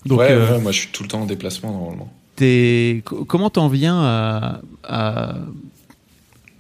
[0.06, 2.12] Donc, ouais, ouais, moi je suis tout le temps en déplacement normalement.
[2.41, 5.36] Es, comment t'en viens à, à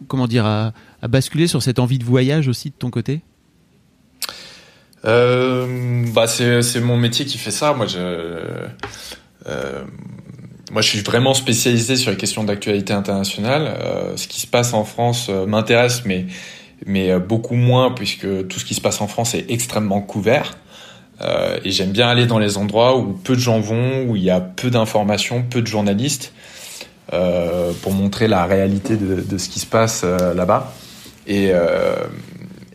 [0.07, 0.73] comment dire, à,
[1.07, 3.21] basculer sur cette envie de voyage aussi de ton côté?
[5.05, 7.73] Euh, bah c'est mon métier qui fait ça.
[7.73, 7.97] Moi, je,
[9.47, 9.83] euh,
[10.71, 13.75] moi, je suis vraiment spécialisé sur les questions d'actualité internationale.
[13.81, 16.27] Euh, ce qui se passe en France m'intéresse, mais
[16.87, 20.57] mais beaucoup moins puisque tout ce qui se passe en France est extrêmement couvert.
[21.63, 24.31] et j'aime bien aller dans les endroits où peu de gens vont, où il y
[24.31, 26.33] a peu d'informations, peu de journalistes.
[27.13, 30.71] Euh, pour montrer la réalité de, de ce qui se passe euh, là-bas.
[31.27, 31.95] Et, euh,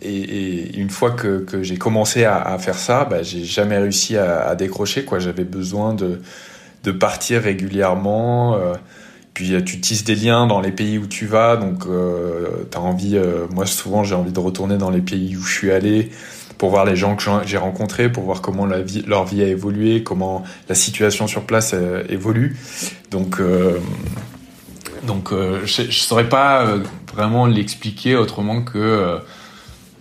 [0.03, 3.79] et, et, une fois que, que j'ai commencé à, à, faire ça, bah, j'ai jamais
[3.79, 5.07] réussi à, à décrocher.
[5.07, 6.21] Quoi, j'avais besoin de,
[6.85, 8.59] de partir régulièrement.
[9.33, 13.19] puis tu tisses des liens dans les pays où tu vas, donc euh, as envie.
[13.51, 16.11] moi, souvent, j'ai envie de retourner dans les pays où je suis allé
[16.59, 20.45] pour voir les gens que j'ai rencontrés, pour voir comment leur vie a évolué, comment
[20.69, 22.57] la situation sur place euh, évolue.
[23.11, 23.79] Donc, euh,
[25.07, 26.67] donc euh, je ne saurais pas
[27.13, 29.19] vraiment l'expliquer autrement que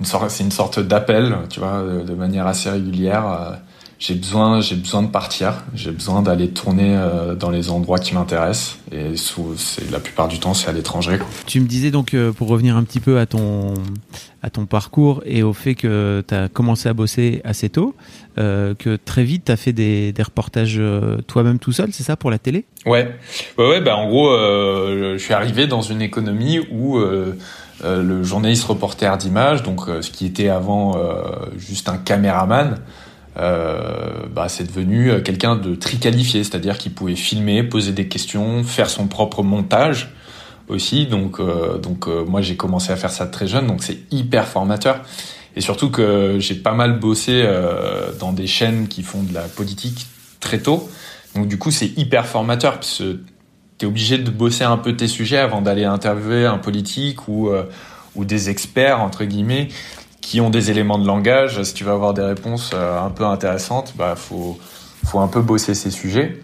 [0.04, 3.60] c'est une sorte d'appel, tu vois, de, manière assez régulière
[3.98, 8.14] j'ai besoin, j'ai besoin de partir, j'ai besoin d'aller tourner euh, dans les endroits qui
[8.14, 11.18] m'intéressent et c'est la plupart du temps c'est à l'étranger.
[11.46, 13.74] Tu me disais donc euh, pour revenir un petit peu à ton
[14.42, 17.96] à ton parcours et au fait que tu as commencé à bosser assez tôt,
[18.38, 20.80] euh, que très vite tu as fait des, des reportages
[21.28, 22.66] toi-même tout seul, c'est ça pour la télé?
[22.86, 23.16] Ouais.
[23.58, 29.18] Ouais ouais, bah en gros je suis arrivé dans une économie où le journaliste reporter
[29.18, 30.96] d'image, donc ce qui était avant
[31.58, 32.78] juste un caméraman,
[33.36, 38.64] bah, c'est devenu euh, quelqu'un de très qualifié, c'est-à-dire qu'il pouvait filmer, poser des questions,
[38.64, 40.10] faire son propre montage
[40.68, 41.06] aussi.
[41.06, 44.48] Donc, euh, donc euh, moi j'ai commencé à faire ça très jeune, donc c'est hyper
[44.48, 45.02] formateur.
[45.56, 49.44] Et surtout que j'ai pas mal bossé euh, dans des chaînes qui font de la
[49.44, 50.08] politique
[50.40, 50.90] très tôt.
[51.34, 53.20] Donc du coup c'est hyper formateur parce que
[53.78, 57.50] t'es obligé de bosser un peu tes sujets avant d'aller interviewer un politique ou
[58.16, 59.68] ou des experts entre guillemets
[60.26, 61.62] qui ont des éléments de langage.
[61.62, 64.58] Si tu veux avoir des réponses euh, un peu intéressantes, bah faut
[65.06, 66.42] faut un peu bosser ces sujets.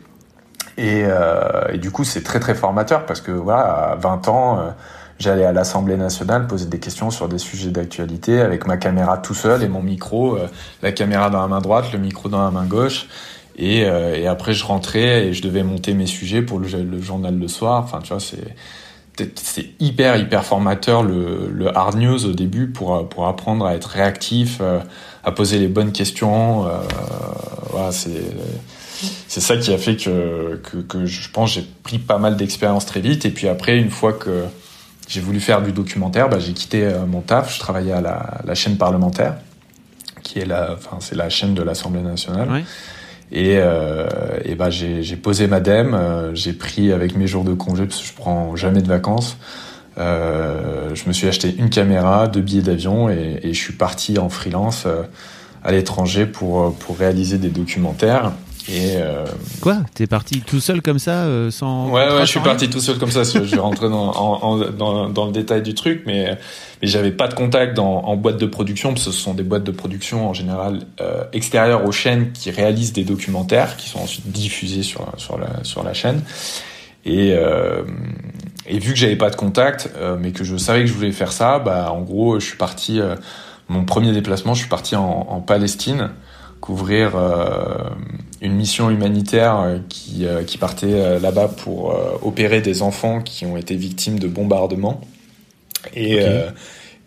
[0.77, 4.69] Et, euh, du coup, c'est très très formateur parce que voilà, à 20 ans, euh,
[5.17, 9.33] j'allais à l'Assemblée nationale poser des questions sur des sujets d'actualité avec ma caméra tout
[9.33, 10.47] seul et mon micro, euh,
[10.83, 13.07] la caméra dans la main droite, le micro dans la main gauche.
[13.57, 17.37] Et, et après, je rentrais et je devais monter mes sujets pour le, le journal
[17.37, 17.83] le soir.
[17.83, 18.55] Enfin, tu vois, c'est
[19.35, 23.85] c'est hyper hyper formateur le, le, hard news au début pour pour apprendre à être
[23.89, 24.79] réactif, euh,
[25.23, 26.65] à poser les bonnes questions.
[26.67, 28.23] Euh, c'est
[29.27, 32.99] c'est ça qui a fait que, que, je pense j'ai pris pas mal d'expérience très
[32.99, 33.25] vite.
[33.25, 34.43] Et puis après, une fois que
[35.07, 37.53] j'ai voulu faire du documentaire, bah, j'ai quitté euh, mon taf.
[37.53, 39.35] Je travaillais à la, chaîne parlementaire,
[40.21, 42.63] qui est la, enfin c'est la chaîne de l'Assemblée nationale.
[43.31, 44.07] Et, euh,
[44.69, 48.07] j'ai, j'ai posé ma dème, euh, j'ai pris avec mes jours de congé parce que
[48.07, 49.37] je prends jamais de vacances.
[49.97, 54.19] Euh, je me suis acheté une caméra, deux billets d'avion et, et je suis parti
[54.19, 55.03] en freelance euh,
[55.63, 58.31] à l'étranger pour pour réaliser des documentaires.
[58.69, 59.25] Et euh...
[59.61, 59.77] Quoi?
[59.95, 61.89] T'es parti tout seul comme ça, euh, sans.
[61.89, 63.23] Ouais, ouais, je suis parti tout seul comme ça.
[63.23, 66.37] je vais rentrer dans, en, dans, dans, le détail du truc, mais,
[66.81, 69.43] mais j'avais pas de contact dans, en boîte de production, parce que ce sont des
[69.43, 73.99] boîtes de production en général euh, extérieures aux chaînes qui réalisent des documentaires qui sont
[73.99, 76.21] ensuite diffusés sur, sur, la, sur la chaîne.
[77.05, 77.83] Et, euh,
[78.67, 81.11] et vu que j'avais pas de contact, euh, mais que je savais que je voulais
[81.11, 82.99] faire ça, bah en gros, je suis parti.
[82.99, 83.15] Euh,
[83.69, 86.11] mon premier déplacement, je suis parti en, en Palestine
[86.61, 87.89] couvrir euh,
[88.39, 93.57] une mission humanitaire euh, qui, euh, qui partait là-bas pour opérer des enfants qui ont
[93.57, 95.01] été victimes de bombardements.
[95.95, 96.41] Et, okay.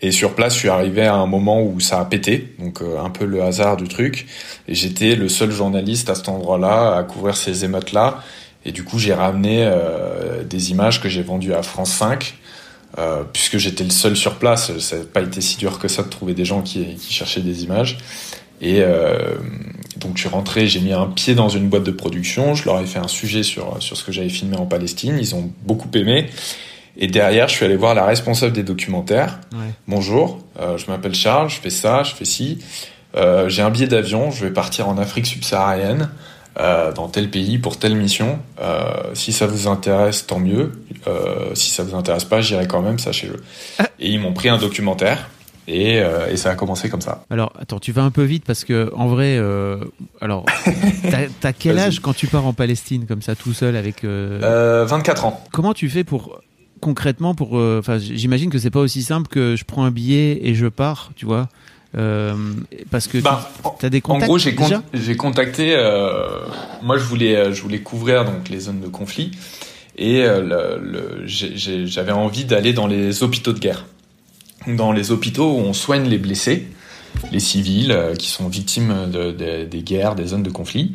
[0.03, 3.11] et sur place, je suis arrivé à un moment où ça a pété, donc un
[3.11, 4.27] peu le hasard du truc.
[4.67, 8.21] Et j'étais le seul journaliste à cet endroit-là à couvrir ces émeutes-là.
[8.67, 9.71] Et du coup, j'ai ramené
[10.49, 12.35] des images que j'ai vendues à France 5.
[12.97, 16.05] Euh, puisque j'étais le seul sur place, ça n'a pas été si dur que ça
[16.05, 17.99] de trouver des gens qui, qui cherchaient des images.
[18.61, 19.37] Et euh,
[19.97, 22.81] donc je suis rentré, j'ai mis un pied dans une boîte de production, je leur
[22.81, 25.89] ai fait un sujet sur, sur ce que j'avais filmé en Palestine, ils ont beaucoup
[25.95, 26.29] aimé.
[26.97, 29.41] Et derrière, je suis allé voir la responsable des documentaires.
[29.53, 29.59] Ouais.
[29.89, 32.59] Bonjour, euh, je m'appelle Charles, je fais ça, je fais ci.
[33.17, 36.11] Euh, j'ai un billet d'avion, je vais partir en Afrique subsaharienne,
[36.61, 38.39] euh, dans tel pays pour telle mission.
[39.15, 40.85] Si ça vous intéresse, tant mieux.
[41.55, 43.43] Si ça vous intéresse pas, j'irai quand même, sachez-le.
[43.79, 43.89] Ah.
[43.99, 45.29] Et ils m'ont pris un documentaire.
[45.67, 47.25] Et, euh, et, ça a commencé comme ça.
[47.31, 49.79] Alors, attends, tu vas un peu vite parce que en vrai, euh,
[50.21, 50.45] alors,
[51.11, 54.85] t'as as quel âge quand tu pars en Palestine comme ça, tout seul avec euh...
[54.87, 55.43] 24 ans.
[55.53, 56.41] Comment tu fais pour
[56.81, 60.55] concrètement pour, enfin, j'imagine que c'est pas aussi simple que je prends un billet et
[60.55, 61.49] je pars, tu vois.
[62.91, 63.49] parce que bah,
[63.81, 64.25] tu as des contacts.
[64.25, 64.69] En gros, j'ai con
[65.19, 65.75] contacté.
[66.83, 69.31] moi, je voulais, je voulais couvrir donc les zones de conflit.
[69.97, 70.27] et
[71.25, 73.87] j'avais envie d'aller dans les hôpitaux de guerre,
[74.67, 76.69] dans les hôpitaux où on soigne les blessés,
[77.33, 80.93] les civils qui sont victimes des guerres, des zones de conflit.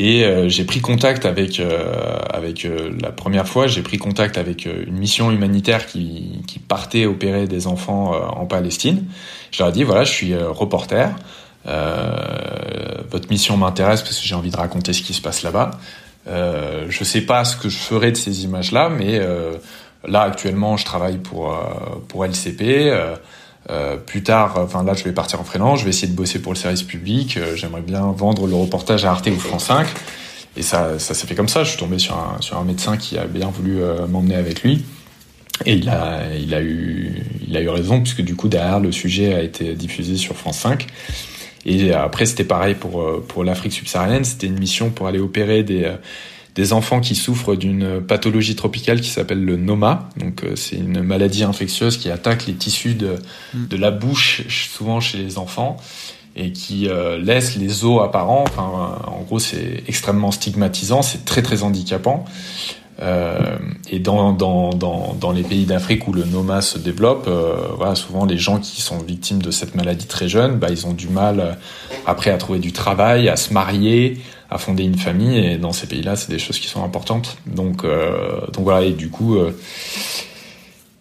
[0.00, 4.38] Et euh, j'ai pris contact avec, euh, avec euh, la première fois, j'ai pris contact
[4.38, 9.04] avec une mission humanitaire qui, partait opérer des enfants en Palestine.
[9.50, 11.16] Je leur ai dit, voilà, je suis reporter.
[11.64, 15.72] votre mission m'intéresse parce que j'ai envie de raconter ce qui se passe là-bas.
[16.28, 19.20] Euh, je sais pas ce que je ferai de ces images-là, mais
[20.06, 21.56] là actuellement, je travaille pour
[22.08, 22.92] pour LCP.
[23.68, 26.40] Euh, plus tard, enfin là, je vais partir en freelance, je vais essayer de bosser
[26.40, 27.36] pour le service public.
[27.36, 29.86] Euh, j'aimerais bien vendre le reportage à Arte ou France 5.
[30.56, 31.62] Et ça, ça s'est fait comme ça.
[31.62, 34.62] Je suis tombé sur un, sur un médecin qui a bien voulu euh, m'emmener avec
[34.62, 34.84] lui.
[35.66, 38.92] Et il a, il a eu, il a eu raison puisque du coup derrière le
[38.92, 40.86] sujet a été diffusé sur France 5.
[41.66, 44.24] Et après c'était pareil pour pour l'Afrique subsaharienne.
[44.24, 45.92] C'était une mission pour aller opérer des
[46.54, 50.08] des enfants qui souffrent d'une pathologie tropicale qui s'appelle le noma.
[50.16, 53.16] Donc euh, c'est une maladie infectieuse qui attaque les tissus de,
[53.54, 53.66] mm.
[53.68, 55.76] de la bouche, souvent chez les enfants,
[56.36, 58.44] et qui euh, laisse les os apparents.
[58.46, 62.24] Enfin, en gros, c'est extrêmement stigmatisant, c'est très très handicapant.
[63.02, 63.56] Euh,
[63.88, 67.94] et dans, dans, dans, dans, les pays d'Afrique où le noma se développe, euh, voilà,
[67.94, 71.08] souvent les gens qui sont victimes de cette maladie très jeunes, bah, ils ont du
[71.08, 71.56] mal
[72.04, 74.18] après à trouver du travail, à se marier,
[74.50, 77.38] à fonder une famille et dans ces pays-là, c'est des choses qui sont importantes.
[77.46, 78.84] Donc, euh, donc voilà.
[78.84, 79.56] Et du coup, euh,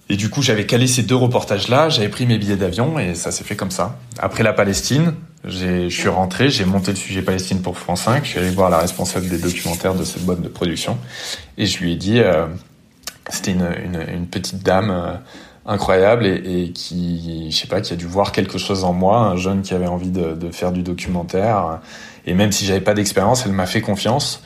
[0.07, 1.89] et du coup, j'avais calé ces deux reportages-là.
[1.89, 3.97] J'avais pris mes billets d'avion et ça s'est fait comme ça.
[4.19, 8.23] Après la Palestine, je suis rentré, j'ai monté le sujet Palestine pour France 5.
[8.23, 10.97] Je suis allé voir la responsable des documentaires de cette boîte de production
[11.57, 12.45] et je lui ai dit, euh,
[13.29, 15.19] c'était une, petite dame.
[15.65, 19.35] Incroyable et, qui, je sais pas, qui a dû voir quelque chose en moi, un
[19.35, 21.79] jeune qui avait envie de faire du documentaire
[22.29, 24.43] et même si j'avais pas d'expérience, elle m'a fait confiance.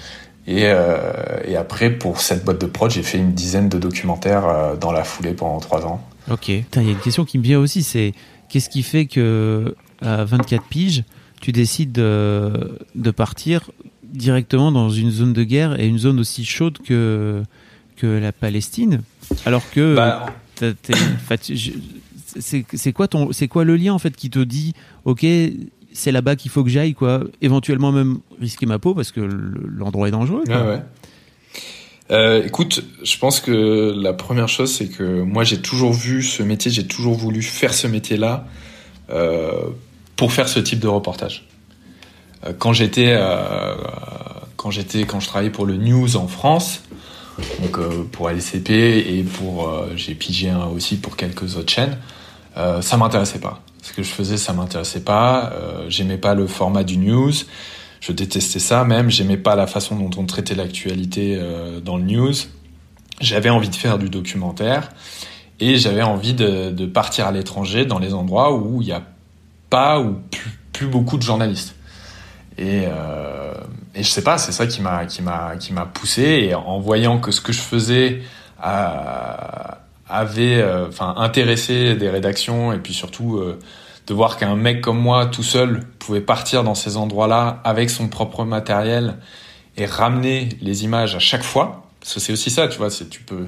[0.48, 1.12] Et, euh,
[1.46, 4.94] et, après, pour cette boîte de prod, j'ai fait une dizaine de documentaires euh, dans
[4.94, 6.02] la foulée pendant trois ans.
[6.32, 6.48] Ok.
[6.48, 8.14] Il y a une question qui me vient aussi, c'est
[8.48, 11.04] qu'est-ce qui fait que à 24 piges,
[11.42, 13.70] tu décides de, de, partir
[14.04, 17.44] directement dans une zone de guerre et une zone aussi chaude que,
[17.98, 19.02] que la Palestine,
[19.46, 20.26] alors que bah,
[22.40, 24.74] c'est quoi ton, c'est quoi le lien en fait qui te dit,
[25.06, 25.26] ok,
[25.94, 27.24] c'est là-bas qu'il faut que j'aille, quoi.
[27.42, 30.44] Éventuellement même risquer ma peau parce que l'endroit est dangereux.
[32.12, 36.44] Euh, écoute, je pense que la première chose, c'est que moi, j'ai toujours vu ce
[36.44, 38.46] métier, j'ai toujours voulu faire ce métier-là
[39.10, 39.52] euh,
[40.16, 41.48] pour faire ce type de reportage.
[42.46, 43.18] Euh, quand j'étais,
[44.58, 46.84] quand j'étais, quand je travaillais pour le news en France,
[47.62, 47.80] donc
[48.12, 51.98] pour LCP et pour, j'ai pigé aussi pour quelques autres chaînes,
[52.56, 55.52] ça m'intéressait pas ce que je faisais, ça m'intéressait pas.
[55.54, 57.34] Euh, j'aimais pas le format du news.
[58.00, 59.10] Je détestais ça même.
[59.10, 62.34] J'aimais pas la façon dont on traitait l'actualité euh, dans le news.
[63.20, 64.90] J'avais envie de faire du documentaire
[65.60, 69.04] et j'avais envie de, partir à l'étranger dans les endroits où il n'y a
[69.70, 71.76] pas ou plus, plus, beaucoup de journalistes.
[72.58, 73.54] Et, euh,
[73.96, 76.22] et je sais pas, c'est ça qui m'a qui m'a qui m'a poussé.
[76.22, 78.22] Et en voyant que ce que je faisais
[78.62, 79.83] à,
[80.14, 83.60] avait euh, enfin intéressé des rédactions et puis surtout euh,
[84.06, 88.08] de voir qu'un mec comme moi tout seul pouvait partir dans ces endroits-là avec son
[88.08, 89.18] propre matériel
[89.76, 91.88] et ramener les images à chaque fois.
[92.00, 93.48] Parce que c'est aussi ça tu vois c'est tu peux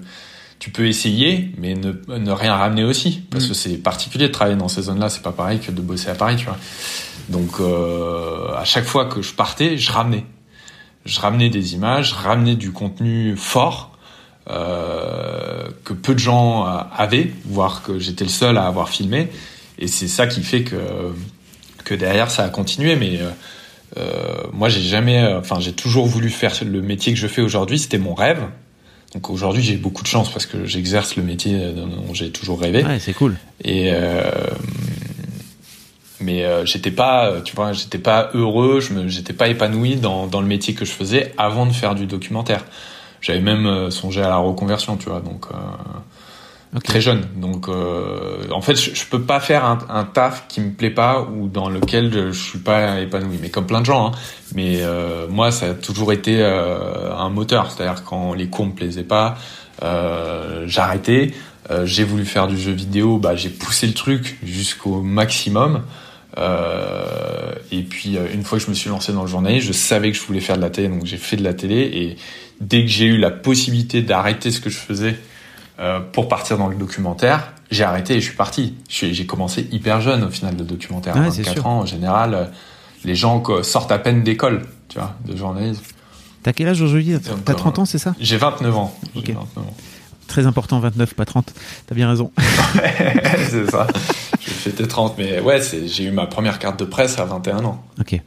[0.58, 3.23] tu peux essayer mais ne, ne rien ramener aussi.
[3.30, 3.49] Parce mm.
[3.49, 5.10] que c'est particulier de travailler dans ces zones-là.
[5.10, 6.58] C'est pas pareil que de bosser à Paris tu vois.
[7.30, 10.25] Donc euh, à chaque fois que je partais je ramenais.
[11.06, 13.94] Je ramenais des images je ramenais du contenu fort
[14.49, 19.29] euh, que peu de gens avaient, voire que j'étais le seul à avoir filmé.
[19.79, 20.75] Et c'est ça qui fait que,
[21.84, 22.95] que derrière ça a continué.
[22.95, 23.29] Mais euh,
[23.97, 27.79] euh moi, j'ai jamais, enfin, j'ai toujours voulu faire le métier que je fais aujourd'hui.
[27.79, 28.43] C'était mon rêve.
[29.13, 32.84] Donc aujourd'hui, j'ai beaucoup de chance parce que j'exerce le métier dont j'ai toujours rêvé.
[32.84, 33.38] Ouais, c'est cool.
[33.63, 34.29] Et euh,
[36.19, 40.27] mais euh, j'étais pas, tu vois, j'étais pas heureux, je me, j'étais pas épanoui dans,
[40.27, 42.65] dans le métier que je faisais avant de faire du documentaire.
[43.25, 47.25] J'avais même euh, songé à la reconversion, tu vois, donc euh, très jeune.
[47.38, 50.91] Donc, euh, en fait, je, je, peux pas faire un, un, taf qui me plaît
[50.91, 53.39] pas ou dans lequel je, je suis pas épanoui.
[53.41, 54.11] Mais comme plein de gens, hein.
[54.53, 54.83] mais
[55.27, 57.71] moi, ça a toujours été un moteur.
[57.71, 59.38] C'est-à-dire quand les cours me plaisaient pas,
[59.81, 61.33] j'arrêtais.
[61.83, 65.81] j'ai voulu faire du jeu vidéo, bah j'ai poussé le truc jusqu'au maximum.
[66.38, 70.11] Euh, et puis une fois que je me suis lancé dans le journalisme, je savais
[70.11, 71.79] que je voulais faire de la télé, donc j'ai fait de la télé.
[71.79, 72.17] Et
[72.62, 75.18] dès que j'ai eu la possibilité d'arrêter ce que je faisais
[75.80, 78.76] euh, pour partir dans le documentaire, j'ai arrêté et je suis parti.
[78.89, 82.52] J'ai commencé hyper jeune au final de documentaire, ouais, 24 ans en général.
[83.04, 85.84] Les gens sortent à peine d'école, tu vois, de journalisme.
[86.44, 87.18] T'as quel âge aujourd'hui?
[87.44, 88.13] T'as 30 ans, c'est ça?
[88.20, 88.96] J'ai 29 ans.
[89.15, 89.34] Ok.
[90.28, 91.54] Très important, 29, pas 30.
[91.88, 92.32] T'as bien raison.
[93.50, 93.88] c'est ça.
[94.39, 97.84] Je fêter 30, mais ouais, j'ai eu ma première carte de presse à 21 ans.
[98.00, 98.20] Ok.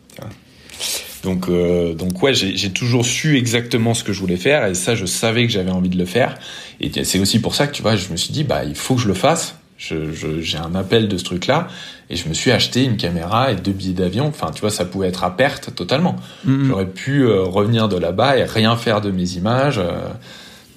[1.25, 4.95] Donc, euh, donc ouais, j'ai toujours su exactement ce que je voulais faire et ça,
[4.95, 6.37] je savais que j'avais envie de le faire.
[6.81, 8.95] Et c'est aussi pour ça que tu vois, je me suis dit, bah, il faut
[8.95, 9.57] que je le fasse.
[9.79, 11.69] J'ai un appel de ce truc-là
[12.11, 14.27] et je me suis acheté une caméra et deux billets d'avion.
[14.27, 16.17] Enfin, tu vois, ça pouvait être à perte totalement.
[16.47, 16.65] Mm-hmm.
[16.65, 19.79] J'aurais pu euh, revenir de là-bas et rien faire de mes images.
[19.79, 20.09] Euh,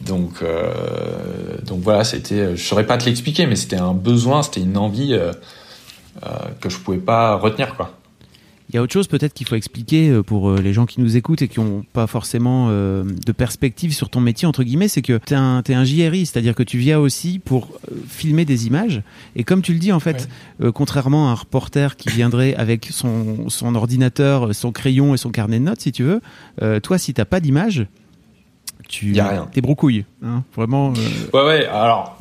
[0.01, 0.71] donc, euh,
[1.65, 5.17] donc voilà, c'était, je saurais pas te l'expliquer, mais c'était un besoin, c'était une envie
[6.59, 8.00] que je pouvais pas retenir, quoi.
[8.71, 11.01] Il y a autre chose peut-être qu'il faut expliquer euh, pour euh, les gens qui
[11.01, 14.87] nous écoutent et qui n'ont pas forcément euh, de perspective sur ton métier, entre guillemets,
[14.87, 17.67] c'est que tu es un, es un JRI, c'est-à-dire que tu viens aussi pour
[18.07, 19.01] filmer des images.
[19.35, 20.29] Et comme tu le dis, en fait,
[20.73, 25.59] contrairement à un reporter qui viendrait avec son, son, ordinateur, son crayon et son carnet
[25.59, 26.21] de notes, si tu veux,
[26.81, 27.85] toi, si t'as pas d'image,
[28.87, 30.05] tu es broucouille.
[30.23, 30.93] Hein, vraiment.
[31.33, 32.20] Ouais, ouais, alors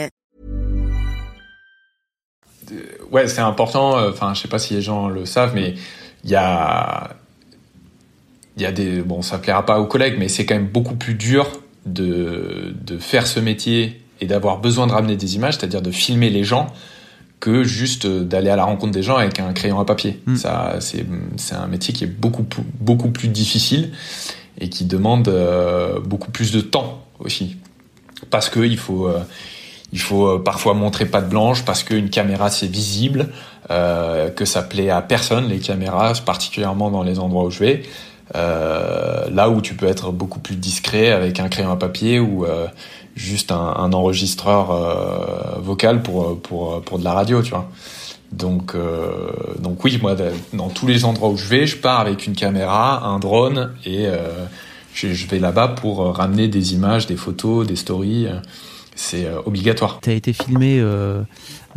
[3.11, 3.97] Ouais, c'est important.
[3.97, 5.75] Euh, enfin, je sais pas si les gens le savent, mais
[6.23, 7.15] il y a,
[8.57, 10.95] il y a des, bon, ça plaira pas aux collègues, mais c'est quand même beaucoup
[10.95, 11.47] plus dur
[11.85, 16.29] de, de faire ce métier et d'avoir besoin de ramener des images, c'est-à-dire de filmer
[16.29, 16.67] les gens,
[17.39, 20.19] que juste d'aller à la rencontre des gens avec un crayon à papier.
[20.27, 20.35] Mm.
[20.35, 21.05] Ça, c'est,
[21.37, 22.45] c'est un métier qui est beaucoup,
[22.79, 23.91] beaucoup plus difficile
[24.59, 27.57] et qui demande euh, beaucoup plus de temps aussi,
[28.29, 29.19] parce que il faut euh,
[29.93, 33.29] il faut euh, parfois montrer patte blanche parce qu'une caméra c'est visible,
[33.69, 37.83] euh, que ça plaît à personne les caméras, particulièrement dans les endroits où je vais.
[38.35, 42.45] Euh, là où tu peux être beaucoup plus discret avec un crayon à papier ou
[42.45, 42.67] euh,
[43.15, 47.69] juste un, un enregistreur euh, vocal pour pour pour de la radio, tu vois.
[48.31, 48.75] Donc
[49.59, 50.15] donc oui, moi
[50.53, 54.07] dans tous les endroits où je vais, je pars avec une caméra, un drone et
[54.93, 58.27] je vais là-bas pour ramener des images, des photos, des stories
[59.01, 59.99] c'est euh, obligatoire.
[60.01, 61.23] Tu as été filmé euh,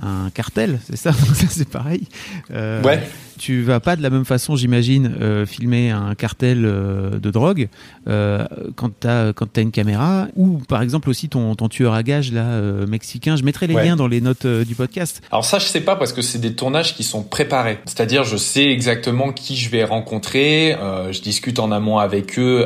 [0.03, 2.07] un cartel, c'est ça Ça c'est pareil.
[2.51, 3.03] Euh, ouais.
[3.37, 7.69] Tu vas pas de la même façon, j'imagine, euh, filmer un cartel de drogue
[8.07, 12.03] quand tu as quand as une caméra ou par exemple aussi ton, ton tueur à
[12.05, 13.35] gages là mexicain.
[13.35, 15.21] Je mettrai les liens dans les notes du podcast.
[15.33, 17.81] Alors ça je sais pas parce que c'est des tournages qui sont préparés.
[17.87, 20.77] C'est-à-dire je sais exactement qui je vais rencontrer.
[21.11, 22.65] je discute en amont avec eux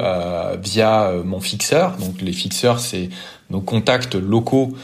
[0.63, 1.97] via mon fixeur.
[1.97, 3.09] Donc les fixeurs c'est
[3.51, 4.79] nos contacts locaux euh,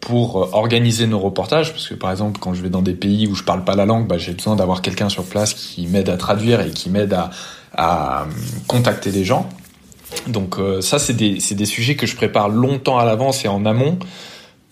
[0.00, 3.34] pour organiser nos reportages, parce que par exemple quand je vais dans des pays où
[3.36, 6.16] je parle pas la langue, bah, j'ai besoin d'avoir quelqu'un sur place qui m'aide à
[6.16, 7.30] traduire et qui m'aide à,
[7.76, 8.26] à,
[8.66, 9.48] contacter les gens.
[10.26, 13.64] Donc euh, ça c'est des, des sujets que je prépare longtemps à l'avance et en
[13.64, 13.98] amont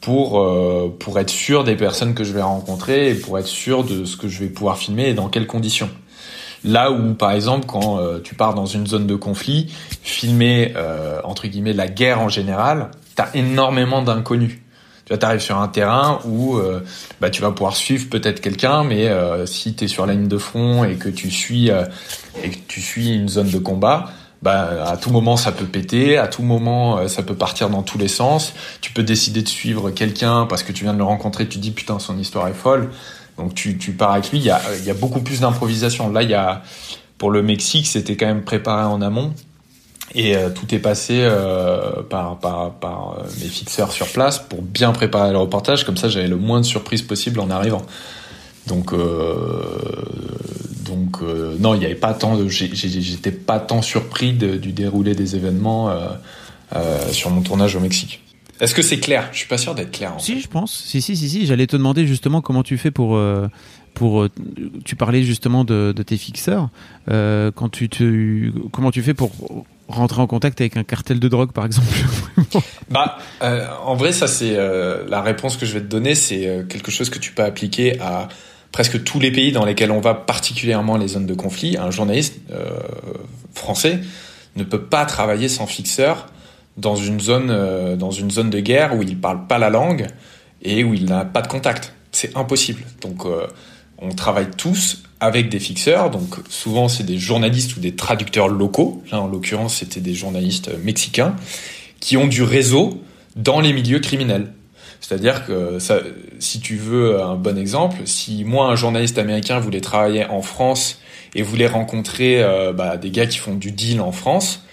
[0.00, 3.84] pour euh, pour être sûr des personnes que je vais rencontrer et pour être sûr
[3.84, 5.90] de ce que je vais pouvoir filmer et dans quelles conditions.
[6.62, 9.72] Là où, par exemple, quand euh, tu pars dans une zone de conflit,
[10.02, 14.58] filmer euh, entre guillemets la guerre en général, t'as énormément d'inconnus.
[15.10, 16.80] Tu arrives sur un terrain où euh,
[17.20, 20.28] bah, tu vas pouvoir suivre peut-être quelqu'un, mais euh, si tu es sur la ligne
[20.28, 24.10] de front et que tu suis et que tu suis une zone de combat,
[24.42, 27.98] bah, à tout moment ça peut péter, à tout moment ça peut partir dans tous
[27.98, 28.52] les sens.
[28.80, 31.72] Tu peux décider de suivre quelqu'un parce que tu viens de le rencontrer, tu dis
[31.72, 32.90] putain son histoire est folle.
[33.40, 36.12] Donc tu, tu pars avec lui, il y a, beaucoup plus d'improvisation.
[36.12, 36.62] Là, y a,
[37.16, 39.32] pour le Mexique, c'était quand même préparé en amont.
[40.14, 44.60] Et euh, tout est passé euh, par, par, par euh, mes fixeurs sur place pour
[44.60, 45.84] bien préparer le reportage.
[45.84, 47.82] Comme ça, j'avais le moins de surprises possible en arrivant.
[48.66, 48.92] Donc,
[50.84, 51.22] donc
[51.58, 55.90] non, il n'y avait pas tant j'étais pas tant surpris de, du déroulé des événements
[57.10, 58.22] sur mon tournage au Mexique.
[58.60, 59.28] Est-ce que c'est clair?
[59.32, 60.14] Je suis pas sûr d'être clair.
[60.14, 60.84] En si, je pense.
[60.86, 61.46] Si, si, si, si.
[61.46, 63.18] J'allais te demander justement comment tu fais pour.
[63.94, 64.28] Pour,
[64.84, 66.68] tu parlais justement de, de tes fixeurs.
[67.08, 69.32] Quand tu, te, comment tu fais pour
[69.94, 71.86] rentrer en contact avec un cartel de drogue, par exemple
[72.90, 76.66] Bah, euh, en vrai, ça c'est euh, la réponse que je vais te donner, c'est
[76.68, 78.28] quelque chose que tu peux appliquer à
[78.72, 81.76] presque tous les pays dans lesquels on va, particulièrement les zones de conflit.
[81.76, 82.40] Un journaliste
[83.54, 84.00] français
[84.56, 86.26] ne peut pas travailler sans fixeur
[86.76, 90.06] dans une zone, euh, dans une zone de guerre où il parle pas la langue
[90.62, 91.94] et où il n'a pas de contact.
[92.12, 92.82] C'est impossible.
[93.02, 93.46] Donc, euh,
[93.98, 96.10] on travaille tous avec des fixeurs.
[96.10, 99.02] Donc souvent c'est des journalistes ou des traducteurs locaux.
[99.12, 101.36] Là en l'occurrence c'était des journalistes mexicains
[102.00, 103.02] qui ont du réseau
[103.36, 104.52] dans les milieux criminels.
[105.00, 105.78] C'est-à-dire que
[106.38, 111.00] si tu veux un bon exemple, si moi un journaliste américain voulait travailler en France
[111.34, 114.64] et voulait rencontrer euh, bah, des gars qui font du deal en France,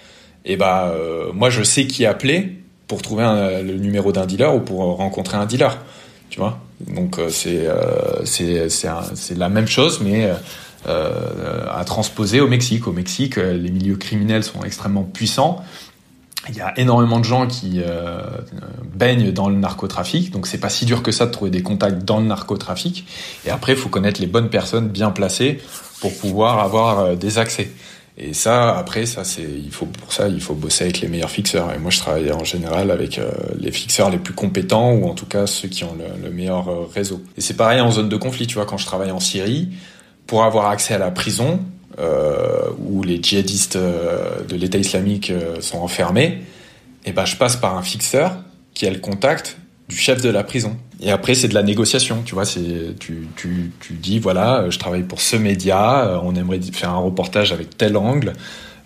[0.44, 3.24] et bah euh, moi je sais qui appeler pour trouver
[3.64, 5.78] le numéro d'un dealer ou pour rencontrer un dealer,
[6.30, 6.58] tu vois?
[6.86, 10.32] Donc euh, c'est euh, c'est la même chose mais
[10.86, 12.86] euh, à transposer au Mexique.
[12.86, 15.64] Au Mexique, les milieux criminels sont extrêmement puissants.
[16.48, 17.82] Il y a énormément de gens qui
[18.94, 22.04] baignent dans le narcotrafic, donc c'est pas si dur que ça de trouver des contacts
[22.04, 23.06] dans le narcotrafic.
[23.44, 25.60] Et après, il faut connaître les bonnes personnes bien placées
[26.00, 27.70] pour pouvoir avoir des accès.
[28.20, 31.30] Et ça, après, ça c'est, il faut pour ça, il faut bosser avec les meilleurs
[31.30, 31.72] fixeurs.
[31.72, 35.14] Et moi, je travaille en général avec euh, les fixeurs les plus compétents ou en
[35.14, 37.22] tout cas ceux qui ont le, le meilleur euh, réseau.
[37.36, 38.48] Et c'est pareil en zone de conflit.
[38.48, 39.68] Tu vois, quand je travaille en Syrie,
[40.26, 41.60] pour avoir accès à la prison
[42.00, 46.42] euh, où les djihadistes de l'État islamique sont enfermés,
[47.04, 48.36] et eh ben, je passe par un fixeur
[48.74, 49.58] qui a le contact
[49.88, 50.76] du chef de la prison.
[51.00, 52.44] Et après, c'est de la négociation, tu vois.
[52.44, 56.60] C'est tu, tu, tu dis voilà, euh, je travaille pour ce média, euh, on aimerait
[56.60, 58.32] faire un reportage avec tel angle.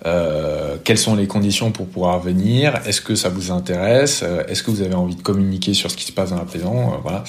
[0.05, 4.71] Euh, quelles sont les conditions pour pouvoir venir Est-ce que ça vous intéresse Est-ce que
[4.73, 7.23] vous avez envie de communiquer sur ce qui se passe dans la prison Voilà.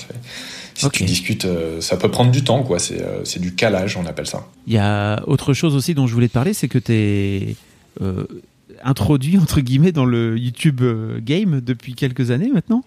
[0.73, 1.47] Si tu discutes,
[1.81, 2.79] ça peut prendre du temps, quoi.
[2.79, 4.47] C'est du calage, on appelle ça.
[4.65, 7.55] Il y a autre chose aussi dont je voulais te parler, c'est que tu es
[8.01, 8.25] euh,
[8.83, 10.81] introduit entre guillemets dans le YouTube
[11.19, 12.83] game depuis quelques années maintenant?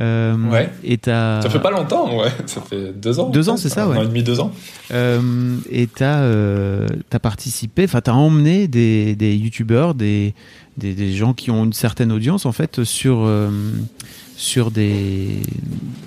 [0.00, 0.70] Euh, ouais.
[0.82, 2.30] Et Ça fait pas longtemps, ouais.
[2.46, 3.28] Ça fait deux ans.
[3.28, 3.96] Deux ans, c'est ça, ouais.
[3.96, 4.52] Un an et demi, deux ans.
[4.92, 10.34] Euh, et t'as euh, as participé, enfin t'as emmené des, des youtubeurs, des,
[10.78, 13.50] des, des, gens qui ont une certaine audience en fait sur euh,
[14.36, 15.42] sur des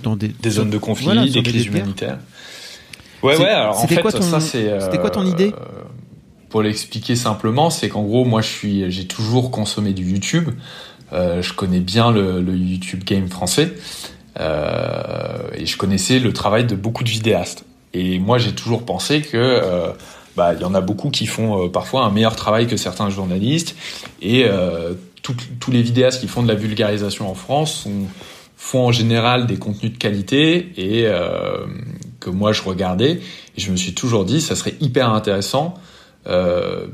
[0.01, 2.17] dans des, des zones de conflit, des crises humanitaires.
[3.21, 3.45] Ouais, ouais.
[3.45, 4.79] Alors en fait, quoi ton, ça c'est.
[4.79, 5.53] C'était quoi ton idée?
[6.49, 10.49] Pour l'expliquer simplement, c'est qu'en gros, moi, je suis, j'ai toujours consommé du YouTube.
[11.13, 13.73] Euh, je connais bien le, YouTube game français
[14.39, 17.65] euh, et je connaissais le travail de beaucoup de vidéastes.
[17.93, 19.91] Et moi, j'ai toujours pensé que euh,
[20.35, 23.75] bah, il y en a beaucoup qui font parfois un meilleur travail que certains journalistes.
[24.21, 24.47] Et
[25.21, 27.87] tous les vidéastes qui font de la vulgarisation en France
[28.57, 31.07] font en général des contenus de qualité et
[32.19, 33.21] que moi je regardais.
[33.55, 35.75] Et je me suis toujours dit, ça serait hyper intéressant
[36.27, 36.87] euh,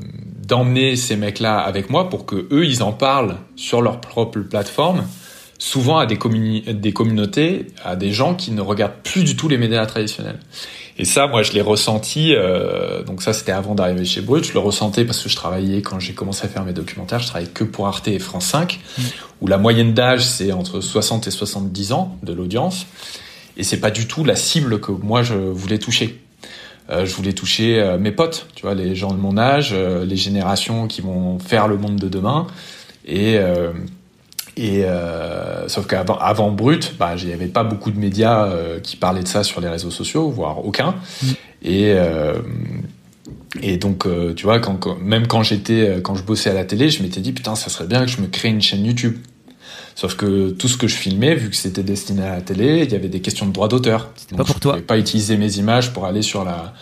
[0.47, 5.05] d'emmener ces mecs-là avec moi pour que eux ils en parlent sur leur propre plateforme,
[5.59, 6.17] souvent à des,
[6.73, 10.39] des communautés, à des gens qui ne regardent plus du tout les médias traditionnels.
[10.99, 12.33] Et ça, moi, je l'ai ressenti.
[12.35, 14.43] Euh, donc ça, c'était avant d'arriver chez Brut.
[14.43, 17.19] Je le ressentais parce que je travaillais quand j'ai commencé à faire mes documentaires.
[17.19, 19.01] Je travaillais que pour Arte et France 5, mmh.
[19.39, 22.85] où la moyenne d'âge c'est entre 60 et 70 ans de l'audience.
[23.55, 26.19] Et c'est pas du tout la cible que moi je voulais toucher.
[26.89, 30.05] Euh, je voulais toucher euh, mes potes, tu vois, les gens de mon âge, euh,
[30.05, 32.47] les générations qui vont faire le monde de demain.
[33.05, 33.37] Et
[34.57, 34.83] et
[35.67, 39.27] sauf qu'avant avant Brut, bah, il n'y avait pas beaucoup de médias qui parlaient de
[39.27, 40.95] ça sur les réseaux sociaux, voire aucun.
[41.23, 41.27] Mm.
[41.63, 41.95] Et
[43.61, 47.01] et donc, tu vois, quand, même quand j'étais, quand je bossais à la télé, je
[47.01, 49.17] m'étais dit putain, ça serait bien que je me crée une chaîne YouTube.
[49.99, 52.91] Sauf que tout ce que je filmais, vu que c'était destiné à la télé, il
[52.93, 54.13] y avait des questions de droit d'auteur.
[54.37, 54.75] Pas pour toi.
[54.77, 56.73] Je pas utiliser mes images pour aller sur la,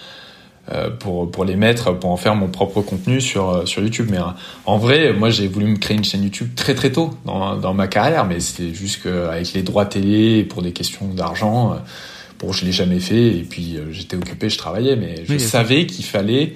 [0.72, 4.10] euh, pour pour les mettre, pour en faire mon propre contenu sur euh, sur YouTube.
[4.12, 4.26] Mais euh,
[4.68, 7.74] en vrai, moi j'ai voulu me créer une chaîne YouTube très très tôt dans dans
[7.74, 11.76] ma carrière, mais c'était juste qu'avec les droits télé pour des questions d'argent,
[12.40, 16.06] bon je l'ai jamais fait et puis j'étais occupé, je travaillais, mais je savais qu'il
[16.06, 16.54] fallait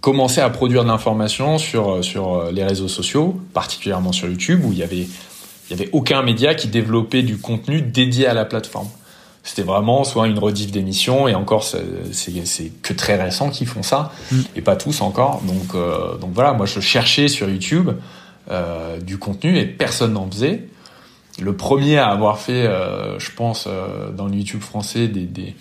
[0.00, 4.78] commencer à produire de l'information sur sur les réseaux sociaux, particulièrement sur YouTube où il
[4.78, 5.06] y avait
[5.68, 8.88] il y avait aucun média qui développait du contenu dédié à la plateforme.
[9.42, 14.12] C'était vraiment soit une rediff d'émission et encore c'est que très récent qui font ça
[14.32, 14.40] mm.
[14.56, 15.40] et pas tous encore.
[15.42, 17.90] Donc euh, donc voilà, moi je cherchais sur YouTube
[18.50, 20.64] euh, du contenu et personne n'en faisait.
[21.40, 23.68] Le premier à avoir fait, euh, je pense,
[24.16, 25.54] dans le YouTube français des, des,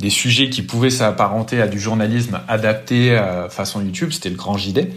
[0.00, 4.58] des sujets qui pouvaient s'apparenter à du journalisme adapté à façon YouTube, c'était le Grand
[4.58, 4.88] JD.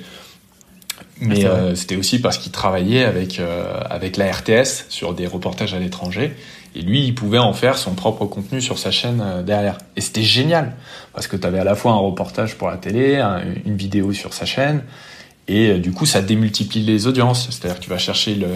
[1.22, 5.74] Mais euh, c'était aussi parce qu'il travaillait avec euh, avec la RTS sur des reportages
[5.74, 6.36] à l'étranger.
[6.76, 9.78] Et lui il pouvait en faire son propre contenu sur sa chaîne euh, derrière.
[9.96, 10.76] Et c'était génial
[11.14, 13.24] parce que tu avais à la fois un reportage pour la télé,
[13.66, 14.84] une vidéo sur sa chaîne
[15.48, 18.48] et du coup ça démultiplie les audiences, c'est-à-dire que tu vas chercher le,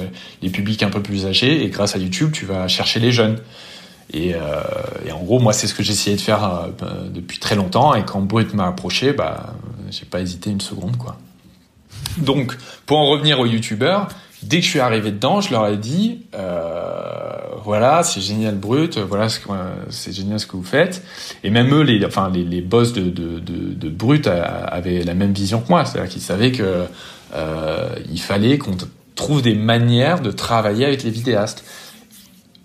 [0.41, 3.37] les publics un peu plus âgés et grâce à YouTube tu vas chercher les jeunes.
[4.13, 4.29] Et,
[5.05, 6.69] et en gros moi c'est ce que j'essayais de faire
[7.13, 7.93] depuis très longtemps.
[7.93, 9.53] Et quand Brut m'a approché bah
[9.91, 11.17] j'ai pas hésité une seconde quoi.
[12.17, 14.07] Donc, pour en revenir aux youtubeurs,
[14.43, 18.97] dès que je suis arrivé dedans, je leur ai dit, euh, voilà, c'est génial brut,
[18.97, 19.27] voilà
[19.89, 21.03] c'est génial ce que vous faites.
[21.43, 25.13] Et même eux, les, enfin les, les boss de, de, de, de brut avaient la
[25.13, 26.85] même vision que moi, c'est-à-dire qu'ils savaient que
[27.33, 28.77] euh, il fallait qu'on
[29.15, 31.65] trouve des manières de travailler avec les vidéastes.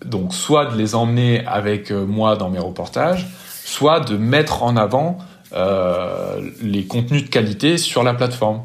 [0.05, 3.28] Donc soit de les emmener avec euh, moi dans mes reportages,
[3.64, 5.18] soit de mettre en avant
[5.53, 8.62] euh, les contenus de qualité sur la plateforme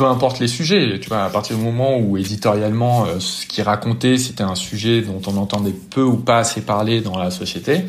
[0.00, 3.60] peu importe les sujets, tu vois, à partir du moment où éditorialement euh, ce qui
[3.60, 7.82] racontait c'était un sujet dont on entendait peu ou pas assez parler dans la société,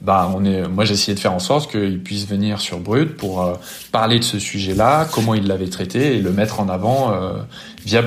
[0.00, 3.16] bah on est, moi j'ai essayé de faire en sorte qu'ils puissent venir sur Brut
[3.16, 3.54] pour euh,
[3.92, 7.34] parler de ce sujet-là, comment ils l'avaient traité et le mettre en avant euh,
[7.86, 8.02] via,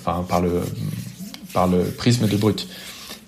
[0.00, 0.62] enfin par le
[1.54, 2.66] par le prisme de Brut.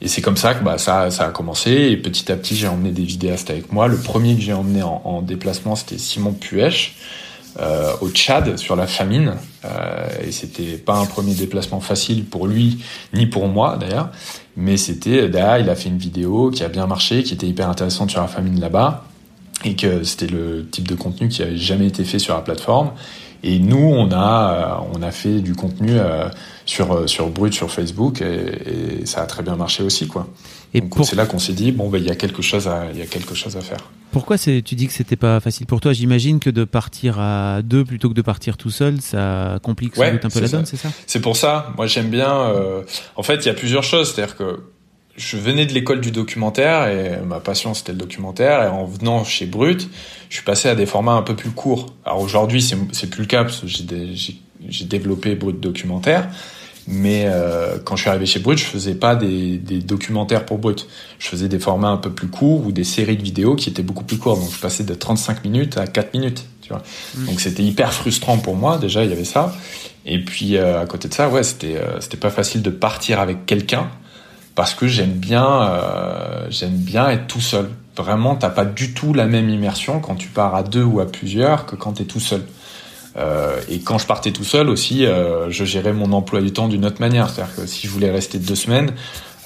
[0.01, 1.71] Et c'est comme ça que bah, ça, ça a commencé.
[1.71, 3.87] Et petit à petit, j'ai emmené des vidéastes avec moi.
[3.87, 6.97] Le premier que j'ai emmené en, en déplacement, c'était Simon Puech,
[7.61, 9.35] euh, au Tchad sur la famine.
[9.65, 12.83] Euh, et c'était pas un premier déplacement facile pour lui
[13.13, 14.11] ni pour moi d'ailleurs,
[14.57, 17.69] mais c'était là il a fait une vidéo qui a bien marché, qui était hyper
[17.69, 19.05] intéressante sur la famine là-bas
[19.65, 22.91] et que c'était le type de contenu qui avait jamais été fait sur la plateforme.
[23.47, 26.31] Et nous, on a, on a fait du contenu euh,
[26.65, 30.27] sur, sur Brut, sur Facebook, et, et, ça a très bien marché aussi, quoi.
[30.73, 32.99] Et c'est là qu'on s'est dit, bon, ben, il y a quelque chose à, il
[32.99, 33.79] y a quelque chose à faire.
[34.13, 35.93] Pourquoi tu dis que c'était pas facile pour toi?
[35.93, 40.11] J'imagine que de partir à deux plutôt que de partir tout seul, ça complique sans
[40.11, 40.89] doute un peu la donne, c'est ça?
[41.07, 41.73] C'est pour ça.
[41.77, 42.33] Moi, j'aime bien.
[42.33, 42.83] Euh...
[43.15, 44.15] En fait, il y a plusieurs choses.
[44.15, 44.63] C'est-à-dire que
[45.17, 49.25] je venais de l'école du documentaire et ma passion c'était le documentaire et en venant
[49.25, 49.89] chez Brut,
[50.29, 51.95] je suis passé à des formats un peu plus courts.
[52.05, 56.29] Alors aujourd'hui c'est plus le cas parce que j'ai développé Brut documentaire,
[56.87, 60.59] mais euh, quand je suis arrivé chez Brut, je faisais pas des, des, documentaires pour
[60.59, 60.87] Brut.
[61.19, 63.83] Je faisais des formats un peu plus courts ou des séries de vidéos qui étaient
[63.83, 64.41] beaucoup plus courtes.
[64.41, 66.45] Donc je passais de 35 minutes à 4 minutes.
[66.61, 66.83] Tu vois.
[67.17, 67.27] Mmh.
[67.27, 68.79] Donc c'était hyper frustrant pour moi.
[68.79, 69.55] Déjà, il y avait ça.
[70.05, 73.21] Et puis euh, à côté de ça, ouais, c'était euh, c'était pas facile de partir
[73.21, 73.91] avec quelqu'un
[74.55, 77.71] parce que j'aime bien euh, j'aime bien être tout seul.
[77.97, 81.07] Vraiment, t'as pas du tout la même immersion quand tu pars à deux ou à
[81.07, 82.43] plusieurs que quand t'es tout seul.
[83.17, 86.67] Euh, et quand je partais tout seul aussi, euh, je gérais mon emploi du temps
[86.67, 87.31] d'une autre manière.
[87.31, 88.93] C'est-à-dire que si je voulais rester deux semaines,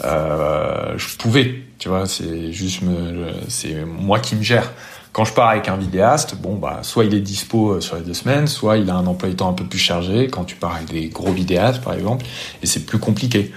[0.05, 1.63] euh, je pouvais.
[1.79, 4.73] Tu vois, c'est juste me, c'est moi qui me gère.
[5.13, 8.03] Quand je pars avec un vidéaste, bon bah soit il est dispo euh, sur les
[8.03, 10.29] deux semaines, soit il a un emploi du temps un peu plus chargé.
[10.29, 12.25] Quand tu pars avec des gros vidéastes, par exemple,
[12.63, 13.53] et c'est plus compliqué.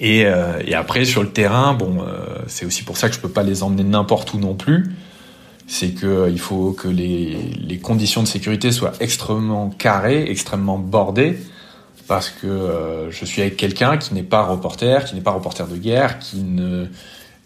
[0.00, 3.20] Et, euh, et, après sur le terrain, bon, euh, c'est aussi pour ça que je
[3.20, 4.94] peux pas les emmener n'importe où non plus
[5.68, 11.38] c'est que euh, faut que les, les, conditions de sécurité soient extrêmement carrées, extrêmement bordées,
[12.08, 15.68] parce que euh, je suis avec quelqu'un qui n'est pas reporter, qui n'est pas reporter
[15.68, 16.86] de guerre, qui ne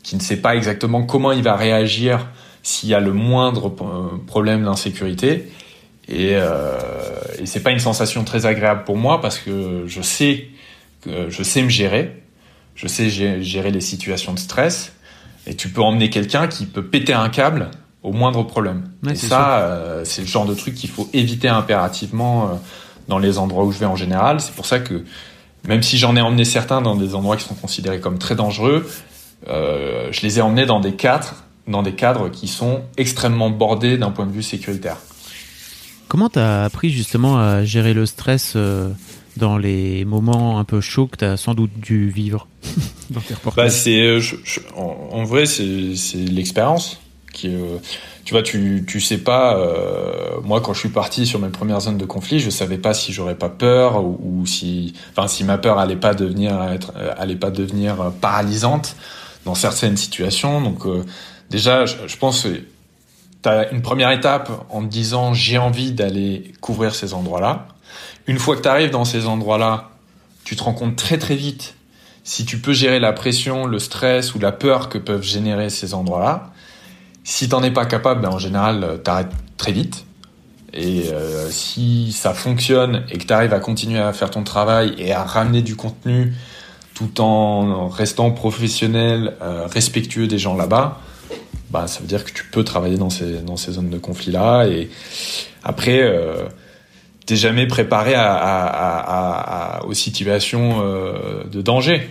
[0.05, 2.29] qui ne sait pas exactement comment il va réagir
[2.63, 5.49] s'il y a le moindre euh, problème d'insécurité.
[6.09, 6.79] Et, euh,
[7.39, 10.49] et c'est pas une sensation très agréable pour moi parce que je sais
[11.03, 12.22] que je sais me gérer,
[12.75, 14.93] je sais gérer les situations de stress.
[15.47, 17.71] Et tu peux emmener quelqu'un qui peut péter un câble
[18.03, 18.85] au moindre problème.
[19.09, 22.55] et ça, euh, c'est le genre de truc qu'il faut éviter impérativement euh,
[23.09, 24.41] dans les endroits où je vais en général.
[24.41, 25.05] C'est pour ça que
[25.67, 28.89] même si j'en ai emmené certains dans des endroits qui sont considérés comme très dangereux,
[29.49, 31.35] euh, je les ai emmenés dans des cadres,
[31.69, 34.97] dans des cadres qui sont extrêmement bordés d'un point de vue sécuritaire.
[36.09, 38.57] Comment tu as appris justement à gérer le stress
[39.37, 42.47] dans les moments un peu chauds que tu as sans doute dû vivre
[43.11, 44.19] dans tes bah, c'est,
[44.77, 45.65] en, en, vrai, c'est
[46.17, 47.01] l'expérience
[47.45, 47.79] euh,
[48.25, 51.81] tu vois tu tu sais pas euh, moi quand je suis parti sur mes premières
[51.81, 55.59] zones de conflit je savais pas si j'aurais pas peur ou, si enfin si ma
[55.59, 56.77] peur allait pas devenir euh,
[57.17, 58.97] allait pas devenir paralysante
[59.45, 60.61] dans certaines situations.
[60.61, 61.05] Donc euh,
[61.51, 62.47] déjà je, je pense
[63.43, 67.69] tu as une première étape en te disant j'ai envie d'aller couvrir ces endroits-là
[68.27, 69.91] une fois que tu arrives dans ces endroits-là
[70.45, 71.75] tu te rends compte très très vite
[72.25, 75.93] si tu peux gérer la pression, le stress ou la peur que peuvent générer ces
[75.95, 76.53] endroits-là,
[77.25, 80.05] si t'en es pas capable, ben en général, euh, t'arrêtes très vite.
[80.73, 84.95] Et euh, si ça fonctionne et que tu arrives à continuer à faire ton travail
[84.99, 86.33] et à ramener du contenu
[86.95, 91.01] tout en restant professionnel, euh, respectueux des gens là-bas,
[91.71, 94.33] bah ça veut dire que tu peux travailler dans ces dans ces zones de conflit
[94.33, 94.67] là.
[94.67, 94.91] Et
[95.63, 96.01] après,
[97.27, 102.09] t'es jamais préparé à, à, à, aux situations euh, de danger.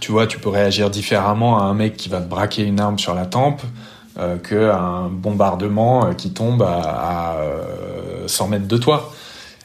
[0.00, 2.98] Tu vois, tu peux réagir différemment à un mec qui va te braquer une arme
[2.98, 3.62] sur la tempe
[4.16, 7.36] euh, qu'un bombardement euh, qui tombe à, à
[8.28, 9.12] 100 euh, mètres de toi.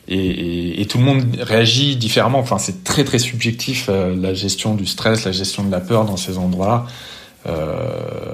[0.08, 2.40] Et, tout le monde réagit différemment.
[2.40, 6.18] Enfin, c'est très très subjectif la gestion du stress, la gestion de la peur dans
[6.18, 6.88] ces endroits-là.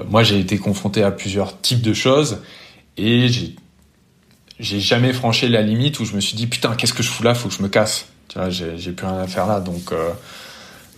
[0.08, 2.38] Moi, j'ai été confronté à plusieurs types de choses
[2.96, 3.56] et j'ai
[4.58, 7.22] j'ai jamais franchi la limite où je me suis dit putain qu'est-ce que je fous
[7.22, 8.06] là, faut que je me casse.
[8.28, 9.60] Tu vois, j'ai plus rien à faire là.
[9.60, 9.92] Donc,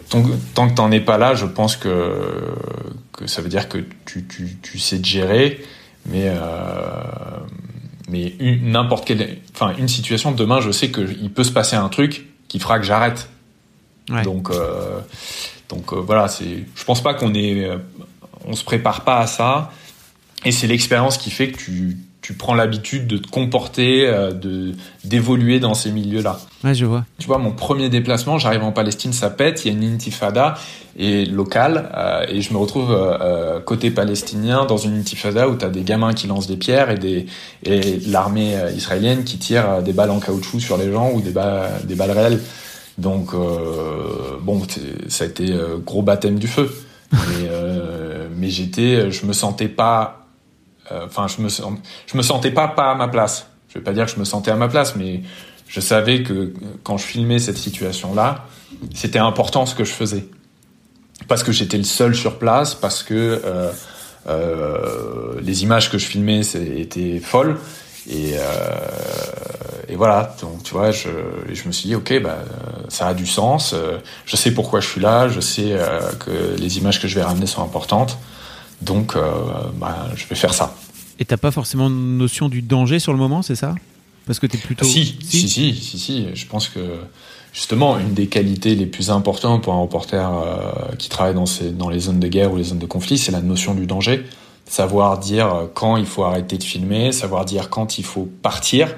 [0.08, 0.22] tant,
[0.54, 2.54] tant que t'en es pas là, je pense que,
[3.12, 5.64] que ça veut dire que tu, tu, tu sais te gérer,
[6.06, 6.30] mais
[8.08, 12.26] mais n'importe quelle, enfin une situation demain, je sais qu'il peut se passer un truc
[12.48, 13.28] qui fera que j'arrête.
[14.24, 14.50] Donc
[15.68, 17.68] donc voilà, c'est, je pense pas qu'on est,
[18.46, 19.70] on se prépare pas à ça,
[20.44, 21.98] et c'est l'expérience qui fait que tu
[22.28, 26.38] tu prends l'habitude de te comporter, euh, de d'évoluer dans ces milieux-là.
[26.62, 27.06] Ouais, je vois.
[27.18, 30.58] Tu vois, mon premier déplacement, j'arrive en Palestine, ça pète, il y a une intifada
[30.98, 35.64] et locale, euh, et je me retrouve euh, côté palestinien dans une intifada où tu
[35.64, 37.24] as des gamins qui lancent des pierres et des
[37.62, 41.80] et l'armée israélienne qui tire des balles en caoutchouc sur les gens ou des balles
[41.84, 42.40] des balles réelles.
[42.98, 43.32] Donc
[44.42, 44.62] bon,
[45.08, 45.50] ça a été
[45.86, 46.70] gros baptême du feu.
[47.12, 47.48] mais,
[48.36, 50.27] mais j'étais, je me sentais pas
[50.90, 51.48] enfin, je me
[52.14, 53.46] me sentais pas à ma place.
[53.68, 55.22] Je vais pas dire que je me sentais à ma place, mais
[55.68, 58.46] je savais que quand je filmais cette situation-là,
[58.94, 60.24] c'était important ce que je faisais,
[61.28, 63.70] parce que j'étais le seul sur place, parce que euh,
[64.28, 66.40] euh, les images que je filmais
[66.76, 67.56] étaient folles.
[68.10, 68.40] Et, euh,
[69.88, 71.10] et voilà, donc tu vois, je,
[71.52, 72.38] je me suis dit, ok, bah,
[72.88, 73.74] ça a du sens,
[74.24, 75.76] je sais pourquoi je suis là, je sais
[76.20, 78.16] que les images que je vais ramener sont importantes.
[78.82, 79.30] Donc, euh,
[79.74, 80.74] bah, je vais faire ça.
[81.18, 83.74] Et t'as pas forcément notion du danger sur le moment, c'est ça?
[84.26, 84.84] Parce que t'es plutôt.
[84.84, 86.80] Si, si, si, si, si, Je pense que
[87.52, 91.70] justement, une des qualités les plus importantes pour un reporter euh, qui travaille dans, ces,
[91.70, 94.24] dans les zones de guerre ou les zones de conflit, c'est la notion du danger.
[94.66, 98.94] Savoir dire quand il faut arrêter de filmer, savoir dire quand il faut partir.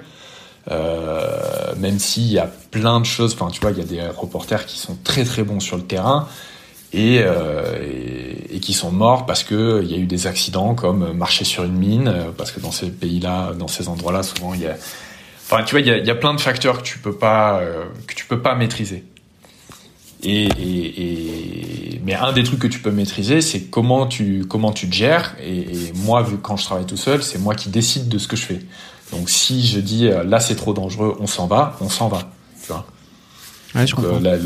[0.71, 4.03] Euh, même s'il y a plein de choses, enfin tu vois, il y a des
[4.03, 6.29] reporters qui sont très très bons sur le terrain,
[6.95, 11.13] euh, et, et, qui sont morts parce que il y a eu des accidents comme
[11.13, 14.63] marcher sur une mine, euh, parce que dans ces pays-là, dans ces endroits-là, souvent il
[14.63, 14.77] y a,
[15.45, 17.15] enfin tu vois, il y a, il y a plein de facteurs que tu peux
[17.15, 19.05] pas euh, que tu peux pas maîtriser.
[20.23, 24.89] Et, et, mais un des trucs que tu peux maîtriser, c'est comment tu comment tu
[24.89, 25.37] te gères.
[25.43, 28.37] Et, moi, vu quand je travaille tout seul, c'est moi qui décide de ce que
[28.37, 28.61] je fais.
[29.13, 32.31] Donc si je dis là c'est trop dangereux, on s'en va, on s'en va.
[32.61, 32.85] Tu vois?
[33.77, 34.37] Ouais, je comprends la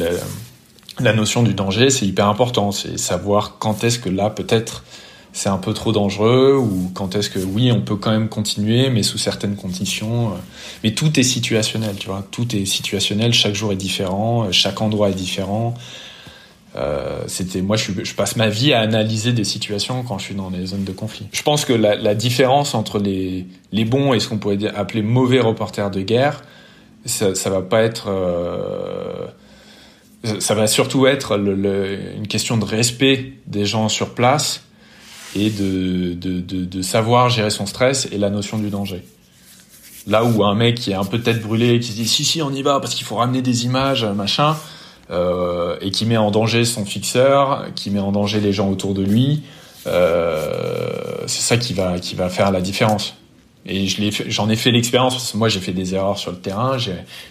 [1.01, 2.72] notion du danger, c'est hyper important.
[2.72, 4.84] C'est savoir quand est-ce que là, peut-être,
[5.32, 8.90] c'est un peu trop dangereux ou quand est-ce que oui, on peut quand même continuer,
[8.90, 10.28] mais sous certaines conditions.
[10.28, 10.36] Euh.
[10.82, 12.24] Mais tout est situationnel, tu vois.
[12.30, 13.32] Tout est situationnel.
[13.32, 14.45] Chaque jour est différent.
[14.45, 15.74] Euh, chaque endroit est différent.
[16.76, 20.34] Euh, c'était moi, je, je, passe ma vie à analyser des situations quand je suis
[20.34, 21.28] dans les zones de conflit.
[21.32, 25.03] Je pense que la, la différence entre les, les bons et ce qu'on pourrait appeler
[25.03, 26.42] mauvais reporters de guerre,
[27.05, 29.26] ça, ça va pas être euh,
[30.39, 34.64] ça va surtout être une question de respect des gens sur place
[35.37, 39.03] et de, savoir gérer son stress et la notion du danger.
[40.07, 42.43] Là où un mec qui est un peu tête brûlée, qui se dit si si
[42.43, 44.57] on y va parce qu'il faut ramener des images, machin,
[45.11, 48.93] euh, et qui met en danger son fixeur, qui met en danger les gens autour
[48.93, 49.43] de lui,
[49.87, 50.93] euh,
[51.27, 53.14] c'est ça qui va qui va faire la différence.
[53.66, 56.39] Et je j'en ai fait l'expérience parce que moi j'ai fait des erreurs sur le
[56.39, 56.77] terrain,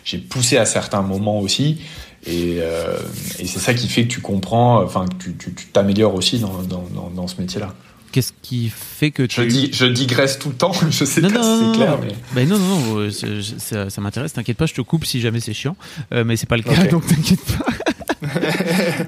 [0.03, 1.77] j'ai poussé à certains moments aussi,
[2.25, 2.97] et, euh,
[3.39, 6.85] et c'est ça qui fait que tu comprends, enfin que tu t'améliores aussi dans, dans,
[6.93, 7.73] dans, dans ce métier-là.
[8.13, 9.41] Qu'est-ce qui fait que tu...
[9.41, 11.97] Je, dis, je digresse tout le temps, je sais pas si c'est clair.
[11.99, 12.13] Mais...
[12.35, 13.09] Ben non, non, non,
[13.57, 14.33] ça, ça m'intéresse.
[14.33, 15.75] T'inquiète pas, je te coupe si jamais c'est chiant.
[16.13, 17.65] Euh, mais c'est pas le cas, donc t'inquiète pas.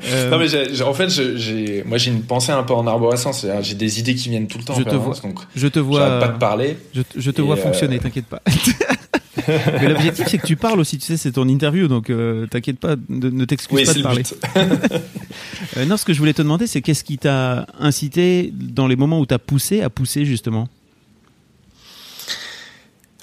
[0.07, 0.29] euh...
[0.29, 3.45] Non mais j'ai, en fait, j'ai, moi j'ai une pensée un peu en arborescence.
[3.61, 4.75] J'ai des idées qui viennent tout le temps.
[4.75, 5.15] Je te vois.
[5.21, 6.19] Donc je te vois.
[6.19, 6.77] pas de parler.
[6.93, 7.97] Je, je te vois fonctionner.
[7.97, 8.41] Euh, t'inquiète pas.
[9.81, 10.97] Mais l'objectif, c'est que tu parles aussi.
[10.97, 14.23] Tu sais, c'est ton interview, donc euh, t'inquiète pas, ne t'excuse pas de parler.
[15.77, 18.95] euh, non, ce que je voulais te demander, c'est qu'est-ce qui t'a incité dans les
[18.95, 20.67] moments où t'as poussé à pousser justement?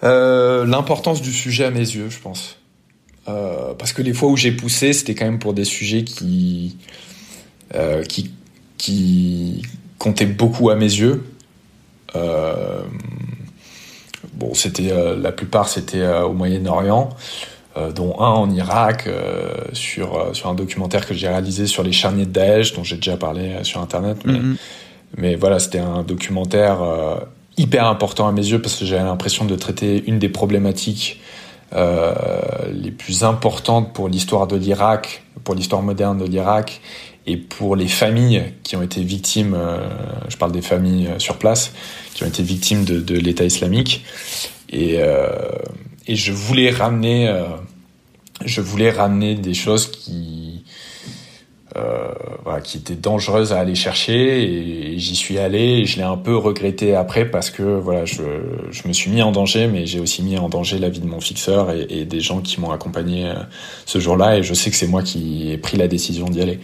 [0.05, 2.59] Euh, L'importance du sujet à mes yeux, je pense.
[3.29, 6.77] Euh, parce que les fois où j'ai poussé, c'était quand même pour des sujets qui,
[8.09, 8.31] qui,
[8.79, 9.63] qui
[9.99, 11.23] comptaient beaucoup à mes yeux.
[12.17, 12.83] Euh,
[14.43, 17.11] bon, c'était euh, la plupart c'était euh, au Moyen-Orient,
[17.77, 19.09] euh, dont un en Irak
[19.73, 23.17] sur sur un documentaire que j'ai réalisé sur les charniers de Daesh, dont j'ai déjà
[23.17, 24.19] parlé sur Internet.
[24.25, 24.57] Mais, mm-hmm.
[25.17, 26.79] mais voilà, c'était un documentaire
[27.57, 31.21] hyper important à mes yeux parce que j'avais l'impression de traiter une des problématiques
[31.75, 32.13] euh,
[32.71, 36.83] les plus importantes pour l'histoire de l'Irak, pour l'histoire moderne de l'Irak
[37.27, 39.89] et pour les familles qui ont été victimes, euh,
[40.29, 41.73] je parle des familles sur place,
[42.15, 44.05] qui ont été victimes de, l'État islamique.
[44.71, 45.29] Et, euh,
[46.09, 47.45] et je voulais ramener, euh,
[48.45, 50.65] je voulais ramener des choses qui,
[52.45, 54.43] voilà, qui était dangereuse à aller chercher.
[54.43, 58.23] Et, j'y suis allé et je l'ai un peu regretté après parce que voilà je,
[58.87, 61.21] me suis mis en danger mais j'ai aussi mis en danger la vie de mon
[61.21, 63.33] fixeur et des gens qui m'ont accompagné
[63.87, 64.39] ce jour-là.
[64.39, 66.61] Et je sais que c'est moi qui ai pris la décision d'y aller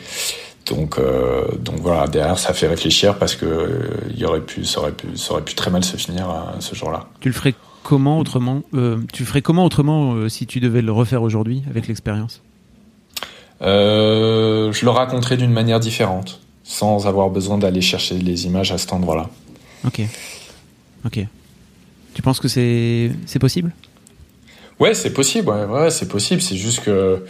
[0.69, 4.81] donc, euh, donc voilà, derrière, ça fait réfléchir parce que euh, y aurait pu, ça
[4.81, 7.07] aurait pu, ça aurait pu très mal se finir à ce jour-là.
[7.21, 11.23] Tu le ferais comment autrement euh, Tu ferais comment autrement si tu devais le refaire
[11.23, 12.43] aujourd'hui avec l'expérience?
[13.61, 18.93] Je le raconterais d'une manière différente, sans avoir besoin d'aller chercher les images à cet
[18.93, 19.29] endroit-là.
[19.85, 20.01] Ok,
[21.05, 21.27] ok.
[22.15, 23.73] Tu penses que c'est c'est possible?
[24.79, 25.49] Ouais, c'est possible.
[25.49, 26.41] Ouais, ouais c'est possible.
[26.41, 27.25] C'est juste que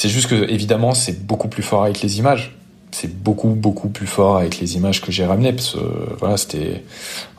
[0.00, 2.54] c'est juste que évidemment c'est beaucoup plus fort avec les images.
[2.92, 5.80] C'est beaucoup beaucoup plus fort avec les images que j'ai ramenées parce que
[6.20, 6.84] voilà c'était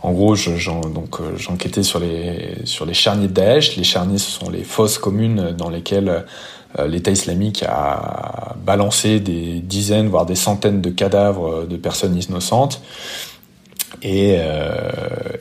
[0.01, 3.77] en gros euh, j'enquêtais sur les sur les charniers de Daesh.
[3.77, 6.25] Les charniers ce sont les fosses communes dans lesquelles
[6.77, 12.81] euh, l'État islamique a balancé des dizaines voire des centaines de cadavres de personnes innocentes.
[14.01, 14.91] Et, euh,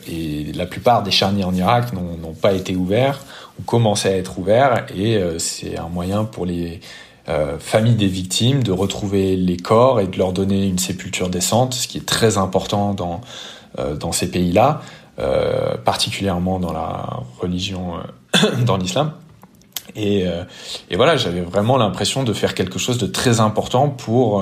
[0.07, 3.19] et la plupart des charniers en Irak n'ont pas été ouverts
[3.59, 6.79] ou commencé à être ouverts et c'est un moyen pour les
[7.27, 11.73] euh, familles des victimes de retrouver les corps et de leur donner une sépulture décente,
[11.73, 13.21] ce qui est très important dans,
[13.77, 14.81] euh, dans ces pays-là,
[15.83, 17.95] particulièrement dans la religion,
[18.65, 19.11] dans l'islam.
[19.97, 20.25] Et,
[20.95, 24.41] voilà, j'avais vraiment l'impression de faire quelque chose de très important pour,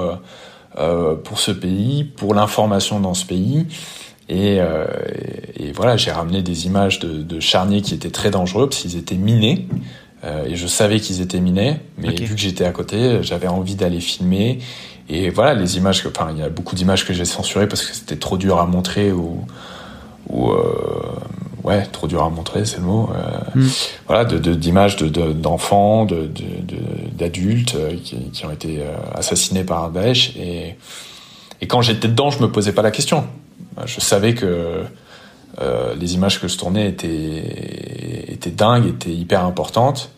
[0.75, 3.65] pour ce pays, pour l'information dans ce pays.
[4.29, 4.61] Et,
[5.73, 9.67] voilà, j'ai ramené des images de, charniers qui étaient très dangereux parce qu'ils étaient minés.
[10.23, 13.75] Euh, et je savais qu'ils étaient minés, mais vu que j'étais à côté, j'avais envie
[13.75, 14.59] d'aller filmer.
[15.09, 17.83] Et voilà, les images, que, enfin, il y a beaucoup d'images que j'ai censurées parce
[17.83, 19.45] que c'était trop dur à montrer ou,
[20.27, 21.15] ou euh,
[21.67, 23.09] ouais, trop dur à montrer, c'est le mot.
[23.15, 23.69] Euh, mm.
[24.07, 26.29] Voilà, d'images de, d'enfants, de,
[27.13, 30.35] d'adultes euh, qui, qui, ont été euh, assassinés par Daesh.
[30.37, 30.75] Et,
[31.61, 33.25] et quand j'étais dedans, je me posais pas la question.
[33.85, 34.83] Je savais que
[35.59, 40.11] euh, les images que je tournais étaient, étaient dingues, étaient hyper importantes.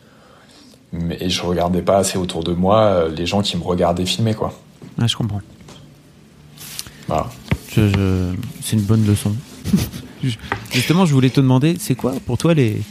[0.91, 4.05] Mais, et je regardais pas assez autour de moi euh, les gens qui me regardaient
[4.05, 4.53] filmer, quoi.
[4.99, 5.41] Ah, je comprends.
[7.07, 7.27] Voilà.
[7.71, 9.35] Je, C'est une bonne leçon.
[10.71, 12.81] Justement, je voulais te demander, c'est quoi pour toi les,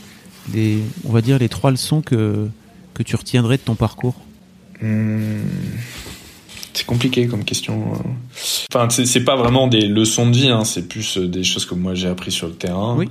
[0.54, 2.48] les, on va dire les trois leçons que,
[2.94, 4.14] que tu retiendrais de ton parcours?
[4.80, 5.42] Hmm.
[6.78, 7.92] C'est compliqué comme question.
[8.72, 11.74] Enfin, c'est pas vraiment des leçons de vie, hein, c'est plus euh, des choses que
[11.74, 12.94] moi j'ai appris sur le terrain.
[12.96, 13.08] Oui.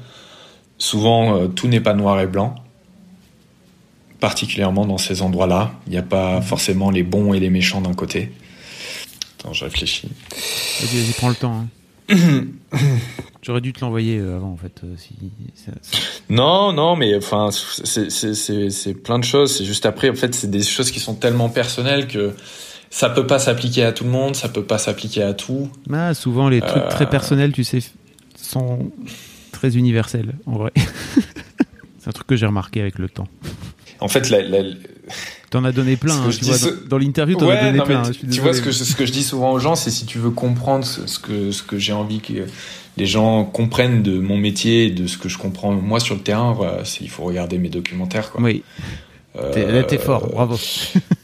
[0.78, 2.56] Souvent, euh, tout n'est pas noir et blanc.
[4.22, 5.74] Particulièrement dans ces endroits-là.
[5.86, 8.32] Il n'y a pas forcément les bons et les méchants d'un côté.
[9.38, 10.08] Attends, je réfléchis.
[10.80, 11.66] Vas-y, vas-y, prends le temps.
[12.10, 12.46] Hein.
[13.42, 14.82] J'aurais dû te l'envoyer euh, avant, en fait.
[14.96, 15.14] Si,
[16.30, 19.58] Non, non, mais enfin, c'est plein de choses.
[19.58, 22.34] C'est juste après, en fait, c'est des choses qui sont tellement personnelles que
[22.90, 25.70] ça peut pas s'appliquer à tout le monde, ça peut pas s'appliquer à tout.
[25.92, 27.10] Ah, souvent, les trucs très euh.
[27.10, 27.80] personnels, tu sais,
[28.36, 28.92] sont
[29.52, 30.72] très universels, en vrai.
[32.00, 33.28] c'est un truc que j'ai remarqué avec le temps.
[34.00, 34.42] En fait, la,
[35.50, 36.58] T'en as donné plein, hein, tu vois,
[36.90, 38.04] dans, l'interview, t'en as donné plein.
[38.04, 40.18] Hein, tu, vois, ce que, ce que je dis souvent aux gens, c'est si tu
[40.18, 42.34] veux comprendre ce, que, ce que j'ai envie que
[42.98, 46.22] les gens comprennent de mon métier et de ce que je comprends moi sur le
[46.22, 48.32] terrain, voilà, il faut regarder mes documentaires.
[48.32, 48.42] Quoi.
[48.42, 48.64] Oui.
[49.38, 50.60] Euh, t'es fort, bravo.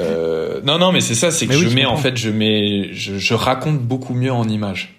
[0.00, 3.34] Euh, non, non, mais c'est ça, c'est que je mets, en fait, je mets, je,
[3.34, 4.94] raconte beaucoup mieux en images.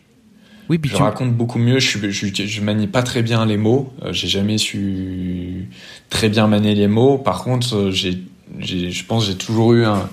[0.70, 1.80] Oui, puis je raconte beaucoup mieux.
[1.80, 3.94] Je, je, je, manie pas très bien les mots.
[4.04, 5.70] Euh, j'ai jamais su
[6.10, 7.18] très bien manier les mots.
[7.18, 8.20] Par contre, euh, j'ai,
[8.60, 10.10] je pense, j'ai toujours eu un,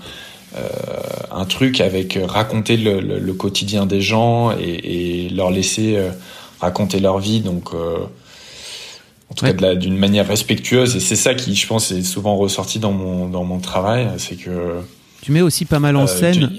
[1.31, 5.99] un truc avec raconter le, quotidien des gens et, leur laisser
[6.61, 7.41] raconter leur vie.
[7.41, 7.71] Donc,
[9.41, 10.97] cas d'une manière respectueuse.
[10.97, 14.37] Et c'est ça qui je pense est souvent ressorti dans mon dans mon travail c'est
[14.37, 14.81] que
[15.23, 16.51] tu mets aussi pas mal en euh, scène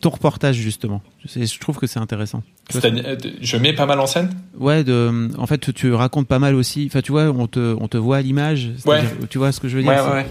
[0.00, 1.00] ton reportage justement.
[1.24, 2.42] Je trouve que c'est intéressant.
[2.74, 4.30] Euh, je mets pas mal en scène?
[4.58, 6.86] Ouais de en fait tu racontes pas mal aussi.
[6.90, 8.70] Enfin tu vois on te on te voit à l'image.
[8.84, 9.02] Ouais.
[9.30, 9.92] tu vois ce que je veux dire?
[9.92, 10.26] Ouais, ouais.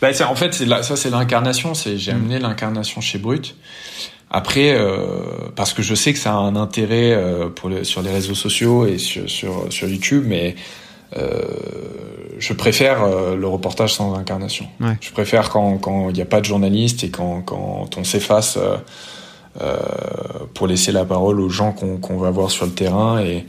[0.00, 1.72] Bah, en fait ça c'est l'incarnation.
[1.74, 2.16] J'ai mm.
[2.16, 3.56] amené l'incarnation chez Brut.
[4.30, 8.12] Après, euh, parce que je sais que ça a un intérêt euh, pour sur les
[8.12, 10.54] réseaux sociaux et sur, sur, sur YouTube, mais
[12.40, 14.66] je préfère euh, le reportage sans incarnation.
[15.00, 18.58] Je préfère quand il n'y a pas de journaliste et quand, quand on s'efface
[19.60, 19.76] euh,
[20.54, 23.20] pour laisser la parole aux gens qu'on va voir sur le terrain.
[23.20, 23.46] Et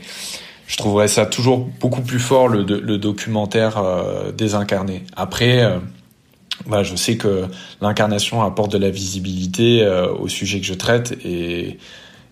[0.66, 3.82] je trouverais ça toujours beaucoup plus fort le, le documentaire
[4.36, 5.04] désincarné.
[5.16, 5.78] Après,
[6.66, 7.46] bah, je sais que
[7.80, 9.86] l'incarnation apporte de la visibilité
[10.18, 11.78] au sujet que je traite et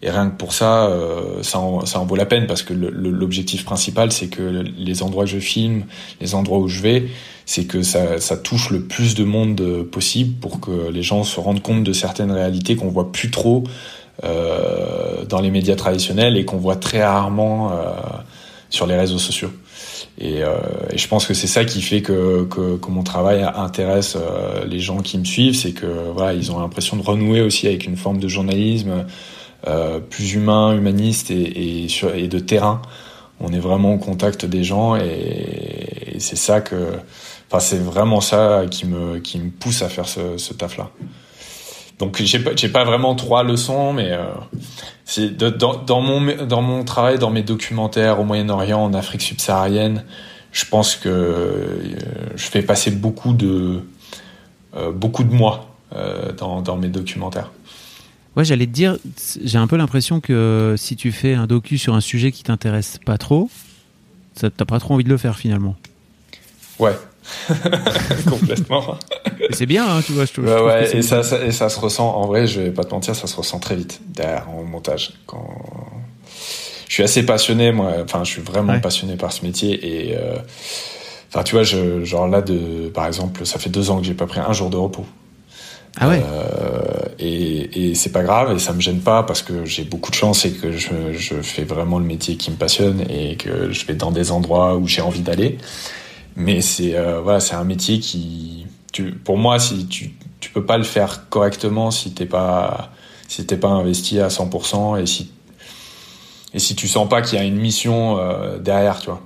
[0.03, 2.73] et rien que pour ça, euh, ça, en, ça en vaut la peine parce que
[2.73, 5.85] l'objectif principal, c'est que les endroits que je filme,
[6.21, 7.09] les endroits où je vais,
[7.45, 11.39] c'est que ça, ça, touche le plus de monde possible pour que les gens se
[11.41, 13.65] rendent compte de certaines réalités qu'on voit plus trop
[14.25, 17.93] euh, dans les médias traditionnels et qu'on voit très rarement euh,
[18.71, 19.51] sur les réseaux sociaux.
[20.19, 20.57] Et, euh,
[20.93, 24.65] et, je pense que c'est ça qui fait que, que, que mon travail intéresse euh,
[24.67, 27.87] les gens qui me suivent, c'est que voilà, ils ont l'impression de renouer aussi avec
[27.87, 29.03] une forme de journalisme euh,
[30.09, 31.89] plus humain, humaniste et,
[32.29, 32.83] de terrain.
[33.41, 36.77] On est vraiment au contact des gens et, c'est ça que,
[37.49, 40.91] enfin c'est vraiment ça qui me qui me pousse à faire ce, taf là.
[41.99, 45.51] Donc j'ai pas j'ai pas vraiment trois leçons, mais euh,
[45.87, 50.05] dans, mon dans mon travail, dans mes documentaires au Moyen-Orient, en Afrique subsaharienne,
[50.53, 51.97] je pense que euh,
[52.35, 53.83] je fais passer beaucoup de
[54.77, 57.51] euh, beaucoup de moi euh, dans mes documentaires.
[58.37, 58.97] Ouais, j'allais te dire,
[59.43, 62.99] j'ai un peu l'impression que si tu fais un docu sur un sujet qui t'intéresse
[63.05, 63.51] pas trop,
[64.35, 65.77] t'as pas trop envie de le faire finalement.
[66.79, 66.97] Ouais,
[68.29, 68.97] complètement.
[69.51, 70.25] c'est bien, hein, tu vois.
[70.25, 72.85] Je, ouais, ouais, et, ça, ça, et ça se ressent, en vrai, je vais pas
[72.85, 75.13] te mentir, ça se ressent très vite derrière en montage.
[75.27, 75.47] Quand...
[76.89, 78.81] Je suis assez passionné, moi, enfin, je suis vraiment ouais.
[78.81, 80.17] passionné par ce métier et.
[80.17, 80.37] Euh...
[81.33, 84.15] Enfin, tu vois, je, genre là, de, par exemple, ça fait deux ans que j'ai
[84.15, 85.07] pas pris un jour de repos.
[85.99, 86.23] Ah ouais.
[86.25, 90.11] Euh, et, et c'est pas grave et ça me gêne pas parce que j'ai beaucoup
[90.11, 93.73] de chance et que je, je fais vraiment le métier qui me passionne et que
[93.73, 95.59] je vais dans des endroits où j'ai envie d'aller.
[96.37, 100.65] Mais c'est euh, voilà, c'est un métier qui, tu, pour moi, si tu tu peux
[100.65, 102.91] pas le faire correctement si t'es pas
[103.29, 105.31] si t'es pas investi à 100% et si
[106.55, 109.21] et si tu sens pas qu'il y a une mission euh, derrière, tu vois.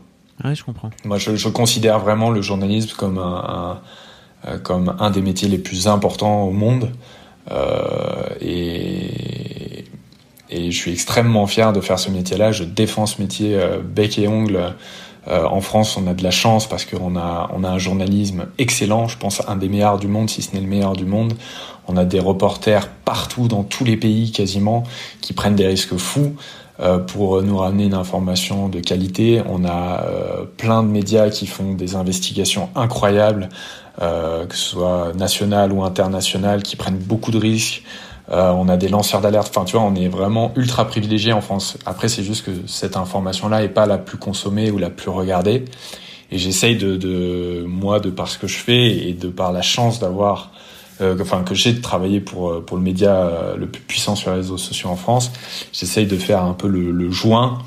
[0.45, 0.91] Ouais, je comprends.
[1.05, 3.81] Moi, je, je considère vraiment le journalisme comme un, un,
[4.63, 6.91] comme un des métiers les plus importants au monde.
[7.51, 9.85] Euh, et,
[10.51, 12.53] je suis extrêmement fier de faire ce métier-là.
[12.53, 14.75] Je défends ce métier euh, bec et ongle.
[15.27, 18.47] Euh, en France, on a de la chance parce qu'on a, on a un journalisme
[18.59, 19.09] excellent.
[19.09, 21.35] Je pense un des meilleurs du monde, si ce n'est le meilleur du monde.
[21.89, 24.85] On a des reporters partout, dans tous les pays quasiment,
[25.21, 26.64] qui prennent des risques fous euh,
[27.07, 29.43] pour nous ramener une information de qualité.
[29.49, 33.49] On a euh, plein de médias qui font des investigations incroyables,
[34.03, 37.85] euh, que ce soit nationales ou internationales, qui prennent beaucoup de risques.
[38.31, 39.53] Euh, on a des lanceurs d'alerte.
[39.55, 41.77] Enfin, tu vois, on est vraiment ultra privilégié en France.
[41.85, 45.65] Après, c'est juste que cette information-là est pas la plus consommée ou la plus regardée.
[46.31, 49.63] Et j'essaye de, de, moi, de par ce que je fais et de par la
[49.63, 53.83] chance d'avoir, euh, enfin, que j'ai de travailler pour pour le média euh, le plus
[53.83, 55.33] puissant sur les réseaux sociaux en France.
[55.73, 57.59] J'essaye de faire un peu le, le joint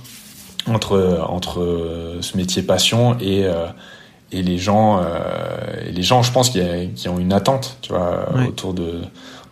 [0.67, 3.67] entre entre ce métier passion et euh,
[4.31, 6.61] et les gens euh, et les gens je pense qui,
[6.95, 9.01] qui ont une attente tu vois autour de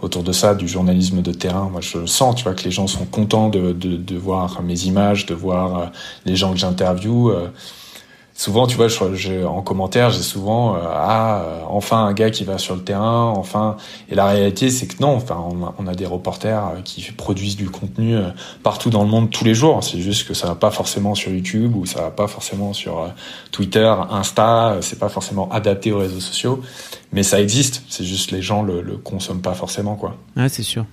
[0.01, 2.87] autour de ça du journalisme de terrain moi je sens tu vois que les gens
[2.87, 5.85] sont contents de de, de voir mes images de voir euh,
[6.25, 7.47] les gens que j'interviewe euh,
[8.35, 12.43] souvent tu vois je, en commentaire j'ai souvent euh, ah euh, enfin un gars qui
[12.43, 13.77] va sur le terrain enfin
[14.09, 15.41] et la réalité c'est que non enfin
[15.77, 18.17] on a, des reporters euh, qui produisent du contenu
[18.61, 19.81] partout dans le monde tous les jours.
[19.83, 23.09] C'est juste que ça va pas forcément sur YouTube ou ça va pas forcément sur
[23.51, 26.61] Twitter Insta c'est pas forcément adapté aux réseaux sociaux.
[27.13, 27.83] Mais ça existe.
[27.87, 30.17] C'est juste les gens le, le consomment pas forcément quoi.
[30.35, 30.85] Ouais, c'est sûr.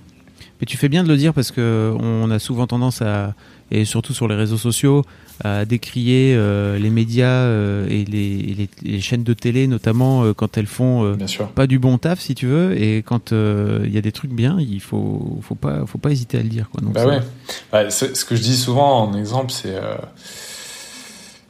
[0.59, 3.33] Mais tu fais bien de le dire parce que on a souvent tendance à,
[3.71, 5.03] et surtout sur les réseaux sociaux,
[5.43, 10.23] à décrier euh, les médias euh, et, les, et les, les chaînes de télé, notamment
[10.23, 11.17] euh, quand elles font
[11.55, 14.57] pas du bon taf, si tu veux, et quand il y a des trucs bien,
[14.59, 16.81] il faut, faut pas, faut pas hésiter à le dire, quoi.
[16.81, 17.19] Donc, Bah ouais.
[17.71, 19.75] Bah, ce que je dis souvent en exemple, c'est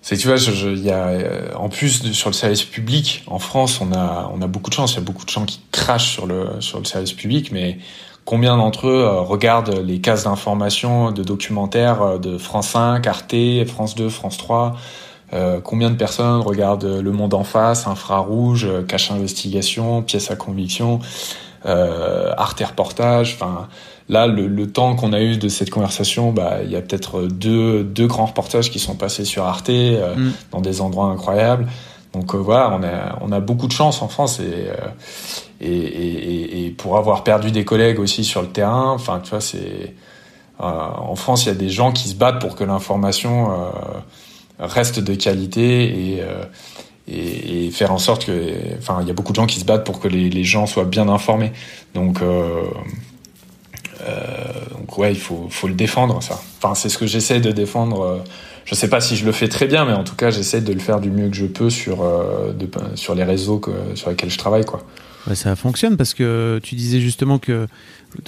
[0.01, 3.79] c'est tu vois, je, y a en plus de, sur le service public en France,
[3.79, 4.93] on a on a beaucoup de chance.
[4.93, 7.77] Il y a beaucoup de gens qui crachent sur le sur le service public, mais
[8.25, 13.35] combien d'entre eux euh, regardent les cases d'information de documentaires euh, de France 5, Arte,
[13.67, 14.75] France 2, France 3
[15.33, 20.99] euh, combien de personnes regardent Le Monde en face, Infrarouge, Cache Investigation, Pièce à conviction,
[21.65, 23.67] euh, Arte Reportage, enfin
[24.09, 27.23] là le, le temps qu'on a eu de cette conversation, bah il y a peut-être
[27.23, 30.31] deux deux grands reportages qui sont passés sur Arte euh, Mm.
[30.51, 31.65] dans des endroits incroyables.
[32.13, 32.79] Donc euh, voilà,
[33.21, 34.87] on a beaucoup de chance en France et euh,
[35.61, 39.95] et, pour avoir perdu des collègues aussi sur le terrain, enfin tu vois c'est
[40.59, 43.49] euh, en France il y a des gens qui se battent pour que l'information
[44.59, 46.21] reste de qualité
[47.07, 49.85] et, faire en sorte que, enfin, il y a beaucoup de gens qui se battent
[49.85, 51.51] pour que les, gens soient bien informés.
[51.93, 52.19] Donc,
[54.71, 56.39] donc ouais, il faut, faut le défendre ça.
[56.57, 58.23] Enfin, c'est ce que j'essaie de défendre.
[58.65, 60.73] Je sais pas si je le fais très bien, mais en tout cas, j'essaie de
[60.73, 62.53] le faire du mieux que je peux sur euh,
[62.95, 63.61] sur les réseaux
[63.95, 64.83] sur lesquels je travaille, quoi.
[65.33, 67.67] Ça fonctionne parce que tu disais justement que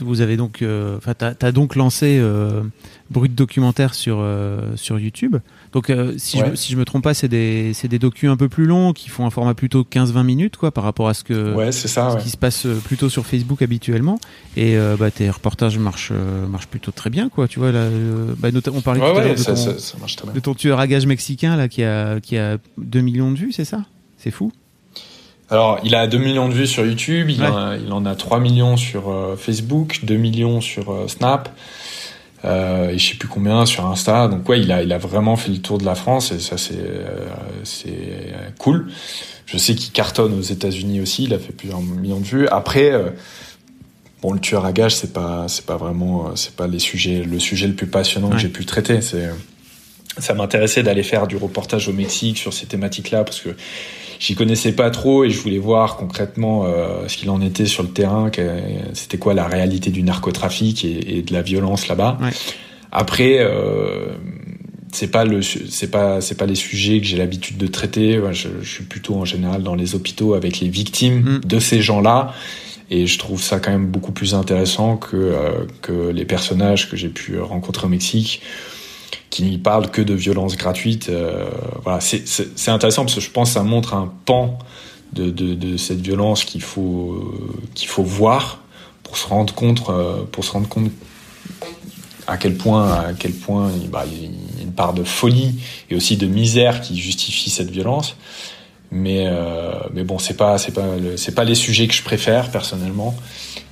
[0.01, 2.61] vous avez donc, euh, as donc lancé euh,
[3.09, 4.25] Brut Documentaire sur
[4.75, 5.37] sur YouTube.
[5.75, 6.51] Donc, euh, si Ouais.
[6.51, 8.93] je si je me trompe pas, c'est des c'est des docus un peu plus longs
[8.93, 11.89] qui font un format plutôt 15-20 minutes quoi, par rapport à ce que Ouais, c'est
[11.89, 12.11] ça.
[12.11, 12.23] ce ouais.
[12.23, 14.17] qui se passe euh, plutôt sur Facebook habituellement.
[14.55, 17.47] Et euh, bah, tes reportages marchent euh, marchent plutôt très bien quoi.
[17.49, 19.77] Tu vois là, euh, bah, on parlait Ouais, tout à l'heure ouais, de ça, ton-
[19.77, 23.37] ça, de ton tueur à gage mexicain là qui a qui a 2 millions de
[23.37, 23.81] vues, c'est ça?
[24.17, 24.51] C'est fou.
[25.49, 27.47] Alors, il a 2 millions de vues sur YouTube, il, Ouais.
[27.47, 31.49] en, a- il en a 3 millions sur euh, Facebook, 2 millions sur euh, Snap,
[32.45, 34.27] euh, et je sais plus combien sur Insta.
[34.27, 36.57] Donc ouais, il a, il a vraiment fait le tour de la France et ça
[36.57, 37.27] c'est euh,
[37.63, 38.87] c'est cool.
[39.45, 42.47] Je sais qu'il cartonne aux États-Unis aussi, il a fait plusieurs millions de vues.
[42.47, 43.09] Après, euh,
[44.21, 47.23] bon, le tueur à gage, c'est pas c'est pas vraiment euh, c'est pas les sujets
[47.23, 48.33] le sujet le plus passionnant Ouais.
[48.35, 49.01] que j'ai pu traiter.
[49.01, 49.29] C'est
[50.17, 53.49] ça m'intéressait d'aller faire du reportage au Mexique sur ces thématiques-là parce que
[54.19, 57.83] j'y connaissais pas trop et je voulais voir concrètement euh, ce qu'il en était sur
[57.83, 58.31] le terrain,
[58.93, 62.17] c'était quoi la réalité du narcotrafic et, et de la violence là-bas.
[62.21, 62.29] Ouais.
[62.91, 64.13] Après, euh,
[64.91, 68.19] c'est pas le, c'est pas, c'est pas les sujets que j'ai l'habitude de traiter.
[68.31, 71.39] Je suis plutôt en général dans les hôpitaux avec les victimes Mm.
[71.45, 72.33] de ces gens-là.
[72.91, 76.95] Et je trouve ça quand même beaucoup plus intéressant que, euh, que les personnages que
[76.95, 78.41] j'ai pu rencontrer au Mexique
[79.35, 81.09] qui n'y parlent que de violences gratuites.
[81.09, 81.49] Euh,
[81.83, 84.57] voilà, c'est intéressant parce que je pense que ça montre un pan
[85.11, 87.33] de, cette violence qu'il faut
[87.73, 88.59] qu'il faut voir
[89.03, 90.89] pour se rendre compte euh, pour se rendre compte
[92.27, 95.55] à quel point à quel point bah, il y a une part de folie
[95.89, 98.15] et aussi de misère qui justifie cette violence.
[98.91, 100.85] Mais euh, mais bon, c'est pas c'est pas
[101.17, 103.15] c'est pas les sujets que je préfère personnellement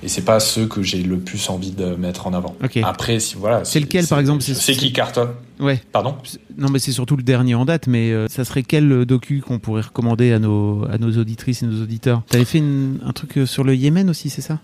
[0.02, 2.54] et c'est pas ceux que j'ai le plus envie de mettre en avant.
[2.84, 5.30] Après, si voilà, C'est lequel, par exemple, c'est- qui cartonne.
[5.60, 5.80] Ouais.
[5.92, 6.16] Pardon?
[6.58, 7.86] Non, mais c'est surtout le dernier en date.
[7.86, 11.62] Mais euh, ça serait quel euh, docu qu'on pourrait recommander à nos à nos auditrices
[11.62, 12.22] et nos auditeurs?
[12.28, 14.58] T'avais fait une- un truc sur le Yémen aussi, c'est ça?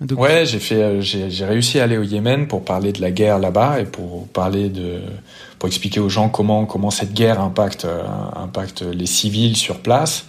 [0.00, 3.10] Docu Ouais, j'ai fait, euh, j'ai réussi à aller au Yémen pour parler de la
[3.10, 5.00] guerre là-bas et pour parler de,
[5.58, 8.04] pour expliquer aux gens comment comment cette guerre impacte euh,
[8.36, 10.26] impacte les civils sur place,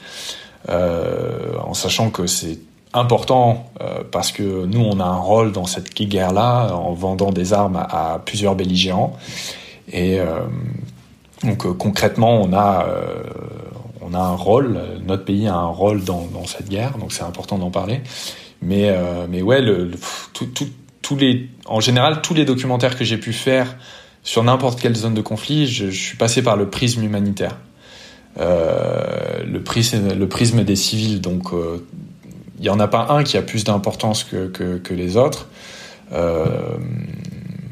[0.69, 2.59] euh, en sachant que c'est
[2.93, 3.71] important
[4.11, 8.19] parce que nous on a un rôle dans cette guerre-là en vendant des armes à,
[8.25, 9.15] plusieurs belligérants
[9.93, 10.17] et
[11.43, 12.87] donc concrètement on a
[14.01, 17.21] on a un rôle, notre pays a un rôle dans, dans cette guerre, donc c'est
[17.21, 18.01] important d'en parler.
[18.61, 19.61] Mais, euh, mais ouais,
[21.65, 23.77] en général, tous les documentaires que j'ai pu faire
[24.23, 27.57] sur n'importe quelle zone de conflit, je, suis passé par le prisme humanitaire.
[28.37, 31.85] Euh, le, prisme, des civils, donc euh,
[32.57, 35.47] il n'y en a pas un qui a plus d'importance que, les autres.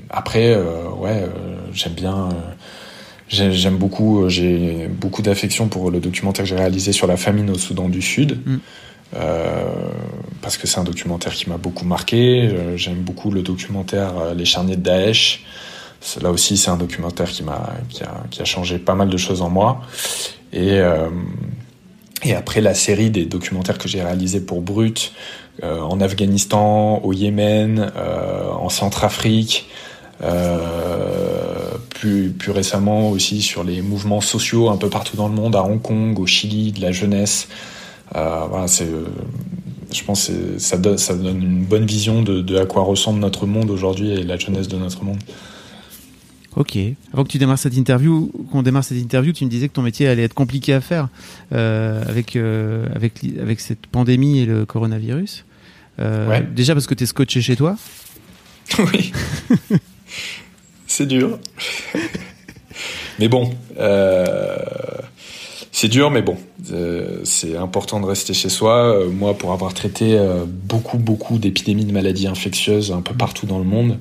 [0.09, 1.25] Après, ouais,
[1.73, 2.29] j'aime bien.
[3.27, 7.49] j'ai- J'aime beaucoup, j'ai beaucoup d'affection pour le documentaire que j'ai réalisé sur la famine
[7.49, 8.39] au Soudan du Sud.
[8.45, 8.57] Mm.
[9.15, 9.65] Euh,
[10.41, 12.47] parce que c'est un documentaire qui m'a beaucoup marqué.
[12.47, 15.45] Euh, J'aime beaucoup le documentaire euh, Les charniers de Daesh.
[16.21, 19.17] Là aussi, c'est un documentaire qui m'a qui a, qui a changé pas mal de
[19.17, 19.81] choses en moi.
[20.53, 20.79] Et
[22.23, 25.11] et après la série des documentaires que j'ai réalisés pour Brut
[25.63, 29.67] en Afghanistan, au Yémen, en Centrafrique,
[31.89, 35.63] plus, plus récemment aussi sur les mouvements sociaux un peu partout dans le monde, à
[35.63, 37.47] Hong Kong, au Chili, de la jeunesse.
[38.15, 39.05] Euh, voilà, c'est, euh,
[39.91, 43.19] je pense que ça donne, ça donne une bonne vision de, de à quoi ressemble
[43.19, 45.19] notre monde aujourd'hui et la jeunesse de notre monde.
[46.57, 46.75] Ok.
[47.13, 49.83] Avant que tu démarres cette interview, qu'on démarre cette interview, tu me disais que ton
[49.83, 51.07] métier allait être compliqué à faire
[51.53, 55.45] euh, avec euh, avec avec cette pandémie et le coronavirus.
[55.99, 56.41] Euh, Ouais.
[56.55, 57.75] Déjà parce que tu es scotché chez toi.
[58.79, 59.11] oui.
[60.87, 61.37] c'est dur.
[63.19, 64.55] mais bon, euh,
[65.79, 66.37] c'est dur, mais bon,
[66.71, 68.73] euh, c'est important de rester chez soi.
[68.77, 73.45] Euh, moi, pour avoir traité euh, beaucoup, beaucoup d'épidémies de maladies infectieuses un peu partout
[73.45, 73.99] dans le monde,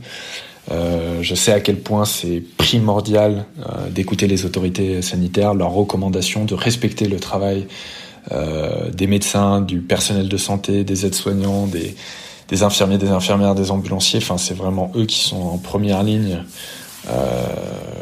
[1.21, 3.45] je sais à quel point c'est primordial
[3.91, 7.69] d'écouter les autorités sanitaires, leurs recommandations, de respecter le travail
[8.93, 11.95] des médecins, du personnel de santé, des aides-soignants, des,
[12.49, 14.19] des infirmiers, des infirmières, des ambulanciers.
[14.19, 16.43] Enfin, c'est vraiment eux qui sont en première ligne
[17.09, 17.47] euh,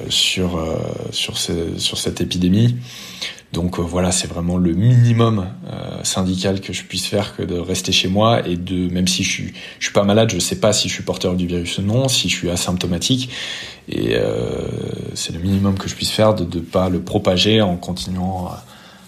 [0.09, 0.77] sur euh,
[1.11, 2.77] sur, ce- sur cette épidémie.
[3.55, 7.55] Donc euh, voilà, c'est vraiment le minimum euh, syndical que je puisse faire que de
[7.55, 10.57] rester chez moi et de même si je suis je suis pas malade, je sais
[10.57, 13.31] pas si je suis porteur du virus ou non, si je suis asymptomatique
[13.89, 14.67] et euh,
[15.15, 18.51] c'est le minimum que je puisse faire de ne pas le propager en continuant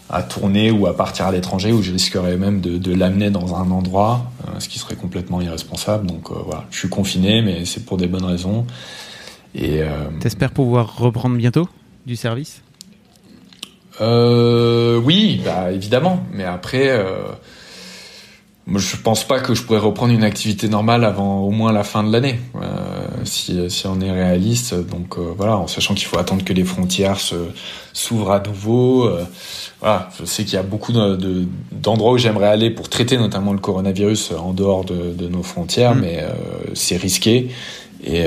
[0.09, 3.69] à, tourner ou à partir à l'étranger où je risquerais même de, l'amener dans un
[3.73, 4.31] endroit,
[4.61, 6.07] ce qui serait complètement irresponsable.
[6.07, 8.67] Donc voilà, je suis confiné, mais c'est pour des bonnes raisons.
[10.21, 11.69] T'espères pouvoir reprendre bientôt
[12.07, 12.63] du service?
[14.01, 17.23] Euh, oui, bah évidemment, mais après, euh,
[18.75, 22.03] je pense pas que je pourrais reprendre une activité normale avant au moins la fin
[22.03, 24.75] de l'année, euh, si, si on est réaliste.
[24.75, 27.37] Donc euh, voilà, en sachant qu'il faut attendre que les frontières se
[27.93, 29.11] s'ouvrent à nouveau.
[29.81, 33.53] Voilà, je sais qu'il y a beaucoup de, d'endroits où j'aimerais aller pour traiter notamment
[33.53, 36.01] le coronavirus en dehors de, de nos frontières, mm.
[36.01, 36.25] mais
[36.75, 37.51] c'est risqué
[38.05, 38.27] et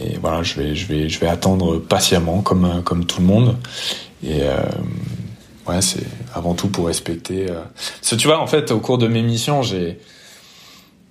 [0.00, 3.56] et voilà, je vais je vais je vais attendre patiemment comme comme tout le monde
[4.22, 4.42] et
[5.68, 7.50] ouais, c'est avant tout pour respecter.
[7.50, 7.62] Euh...
[8.00, 9.98] Parce que tu vois, en fait, au cours de mes missions, j'ai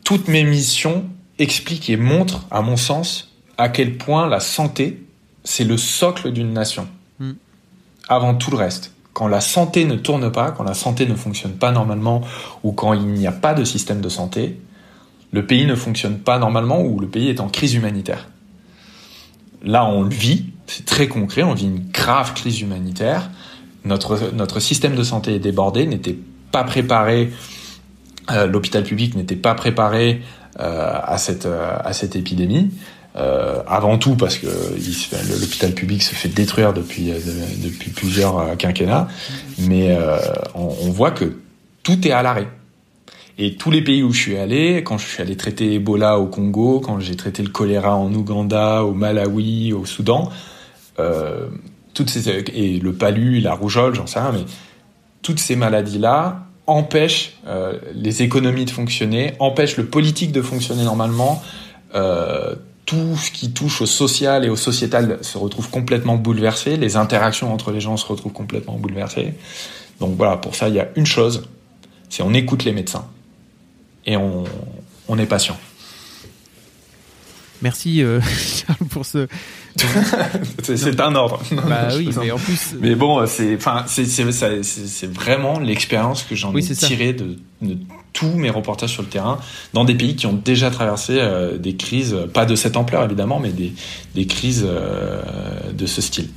[0.03, 1.05] toutes mes missions
[1.39, 5.01] expliquent et montrent, à mon sens, à quel point la santé
[5.43, 6.88] c'est le socle d'une nation.
[7.19, 7.33] Mm.
[8.07, 8.91] Avant tout le reste.
[9.13, 12.21] Quand la santé ne tourne pas, quand la santé ne fonctionne pas normalement,
[12.63, 14.59] ou quand il n'y a pas de système de santé,
[15.31, 18.27] le pays ne fonctionne pas normalement ou le pays est en crise humanitaire.
[19.66, 23.30] Là, on le vit, c'est très concret, on vit une grave crise humanitaire
[23.86, 26.18] notre, système de santé est débordé, n'était
[26.51, 27.32] pas préparé,
[28.32, 30.22] euh, l'hôpital public n'était pas préparé
[30.59, 32.72] euh, à, cette, euh, à cette épidémie.
[33.68, 34.47] Avant tout parce que
[35.39, 37.13] l'hôpital public se fait détruire depuis,
[37.63, 39.07] depuis plusieurs quinquennats,
[39.57, 39.97] mais
[40.53, 41.38] on, on, voit que
[41.82, 42.49] tout est à l'arrêt.
[43.38, 46.27] Et tous les pays où je suis allé, quand je suis allé traiter Ebola au
[46.27, 50.29] Congo, quand j'ai traité le choléra en Ouganda, au Malawi, au Soudan,
[50.99, 51.47] euh,
[51.93, 54.45] toutes ces et le palu, la rougeole, j'en sais rien, mais
[55.21, 61.43] toutes ces maladies-là empêchent euh, les économies de fonctionner, empêchent le politique de fonctionner normalement.
[61.93, 62.55] Euh,
[62.86, 66.77] tout ce qui touche au social et au sociétal se retrouve complètement bouleversé.
[66.77, 69.33] Les interactions entre les gens se retrouvent complètement bouleversées.
[69.99, 71.49] Donc voilà, pour ça, il y a une chose,
[72.09, 73.07] c'est on écoute les médecins
[74.06, 74.43] et on,
[75.08, 75.58] on est patient.
[77.62, 78.20] Merci euh,
[78.68, 79.28] Charles pour ce.
[80.64, 81.41] c'est un ordre.
[81.68, 82.76] Bah oui, mais en plus.
[82.80, 87.78] Mais bon, c'est enfin c'est vraiment l'expérience que j'en ai tirée de, de,
[88.14, 89.39] tous mes reportages sur le terrain
[89.74, 93.39] dans des pays qui ont déjà traversé euh, des crises, pas de cette ampleur évidemment,
[93.39, 93.74] mais des,
[94.14, 95.22] des crises euh,
[95.74, 96.30] de ce style.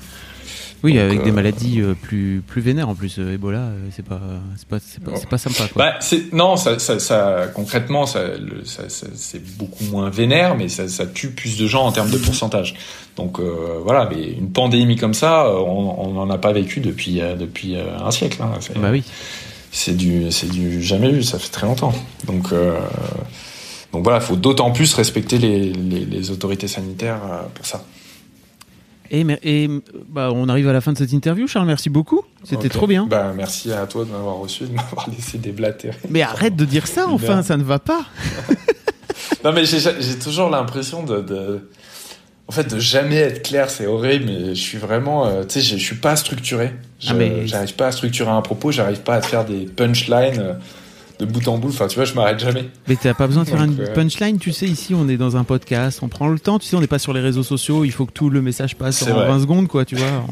[0.85, 3.18] Oui, avec des euh, maladies euh, plus plus vénères en plus.
[3.18, 4.20] Euh, Ebola, c'est pas
[4.57, 5.68] c'est pas c'est pas, pas, sympa.
[5.72, 5.85] Quoi.
[5.85, 5.99] Bah,
[6.33, 8.20] non, ça, ça, ça concrètement, ça,
[8.64, 12.18] ça, ça c'est beaucoup moins vénère, mais ça, tue plus de gens en termes de
[12.18, 12.76] pourcentage.
[13.16, 17.76] Donc euh, voilà, mais une pandémie comme ça, on n'en a pas vécu depuis depuis
[17.76, 18.39] un siècle.
[18.43, 18.53] Hein.
[18.76, 19.03] Bah oui.
[19.70, 21.22] C'est du c'est du jamais vu.
[21.22, 21.93] Ça fait très longtemps.
[22.26, 22.53] Donc
[23.93, 27.20] donc voilà, faut d'autant plus respecter les, les, les autorités sanitaires
[27.55, 27.85] pour ça.
[29.11, 29.70] Et, et
[30.09, 31.66] bah, on arrive à la fin de cette interview, Charles.
[31.66, 32.22] Merci beaucoup.
[32.44, 33.06] C'était trop bien.
[33.06, 35.96] Bah, merci à toi de m'avoir reçu, de m'avoir laissé déblatérer.
[36.09, 38.04] Mais arrête de dire ça, enfin, ça ne va pas.
[39.44, 41.68] non, mais j'ai toujours l'impression de, de,
[42.46, 43.70] en fait, de jamais être clair.
[43.70, 46.72] C'est horrible, mais je suis vraiment, euh, tu sais, je suis pas structuré.
[47.09, 50.40] Ah, j'arrive pas à structurer un propos, j'arrive pas à faire des punchlines.
[50.40, 50.54] Euh,
[51.19, 51.69] de bout en bout.
[51.69, 52.69] Enfin, tu vois, je m'arrête jamais.
[52.87, 54.39] Mais t'as pas besoin de faire une euh, punchline.
[54.39, 56.59] Tu sais, ici, on est dans un podcast, on prend le temps.
[56.59, 57.85] Tu sais, on n'est pas sur les réseaux sociaux.
[57.85, 59.85] Il faut que tout le message passe en 20 secondes, quoi.
[59.85, 60.25] Tu vois,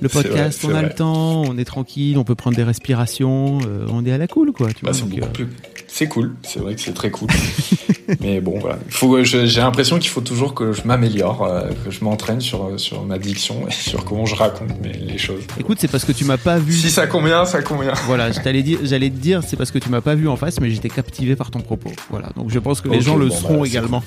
[0.00, 3.86] le podcast, on a le temps, on est tranquille, on peut prendre des respirations, euh,
[3.90, 4.72] on est à la cool, quoi.
[4.72, 5.08] Tu bah, vois.
[5.08, 5.46] C'est euh,
[5.92, 6.34] C'est cool.
[6.42, 7.28] C'est vrai que c'est très cool.
[8.20, 8.78] Mais bon, voilà.
[8.88, 11.48] Faut, j'ai l'impression qu'il faut toujours que je m'améliore,
[11.84, 15.42] que je m'entraîne sur sur ma diction et sur comment je raconte les choses.
[15.58, 16.72] Écoute, c'est parce que tu m'as pas vu.
[16.72, 17.92] Si ça convient, ça convient.
[18.06, 20.60] Voilà, j'allais dire, j'allais te dire, c'est parce que tu m'as pas vu en face,
[20.60, 21.92] mais j'étais captivé par ton propos.
[22.10, 24.02] Voilà, donc je pense que les gens le seront bah, également.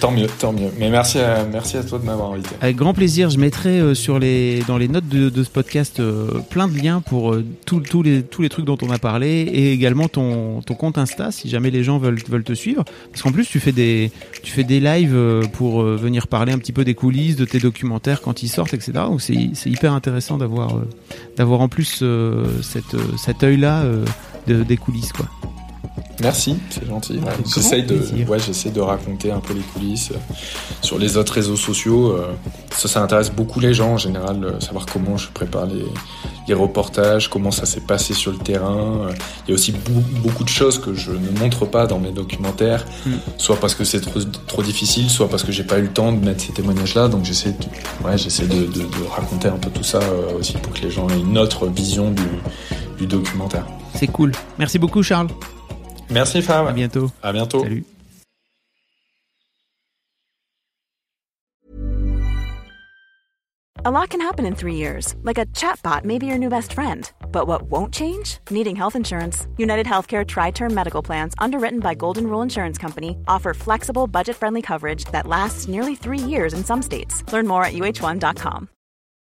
[0.00, 0.70] Tant mieux, tant mieux.
[0.78, 2.50] Mais merci à, merci à toi de m'avoir invité.
[2.60, 3.30] Avec grand plaisir.
[3.30, 7.00] Je mettrai euh, sur les, dans les notes de, ce podcast euh, plein de liens
[7.00, 10.74] pour euh, tous les, tous les trucs dont on a parlé et également ton, ton
[10.74, 12.84] compte Insta si jamais les gens veulent, veulent te suivre.
[13.10, 15.16] Parce qu'en plus, tu fais des, tu fais des lives
[15.54, 18.92] pour venir parler un petit peu des coulisses, de tes documentaires quand ils sortent, etc.
[18.92, 20.80] Donc c'est hyper intéressant d'avoir
[21.36, 22.04] d'avoir en plus
[22.62, 23.84] cette, cet œil-là
[24.46, 25.12] des coulisses.
[25.12, 25.26] quoi.
[26.20, 27.20] Merci, c'est gentil.
[27.54, 30.34] j'essaie de, ouais, j'essaie de raconter un peu les coulisses euh,
[30.82, 32.10] sur les autres réseaux sociaux.
[32.10, 32.32] Euh,
[32.76, 35.84] ça, ça intéresse beaucoup les gens en général, euh, savoir comment je prépare les,
[36.48, 39.08] les reportages, comment ça s'est passé sur le terrain.
[39.46, 39.72] Il y a aussi
[40.22, 43.10] beaucoup de choses que je ne montre pas dans mes documentaires, mm.
[43.36, 46.12] soit parce que c'est trop, trop, difficile, soit parce que j'ai pas eu le temps
[46.12, 47.06] de mettre ces témoignages-là.
[47.08, 50.00] Donc j'essaie, de, ouais, j'essaie de, de, de, raconter un peu tout ça
[50.38, 52.26] aussi pour que les gens aient une autre vision du,
[52.98, 53.66] du documentaire.
[53.94, 54.32] C'est cool.
[54.58, 55.28] Merci beaucoup, Charles.
[56.10, 56.66] Merci Fab.
[56.66, 57.10] À bientôt.
[57.22, 57.62] À bientôt.
[57.62, 57.84] Salut.
[63.84, 66.72] A lot can happen in three years, like a chatbot may be your new best
[66.72, 67.10] friend.
[67.30, 68.38] But what won't change?
[68.50, 69.46] Needing health insurance.
[69.56, 74.36] United Healthcare Tri Term Medical Plans, underwritten by Golden Rule Insurance Company, offer flexible, budget
[74.36, 77.22] friendly coverage that lasts nearly three years in some states.
[77.32, 78.68] Learn more at uh1.com.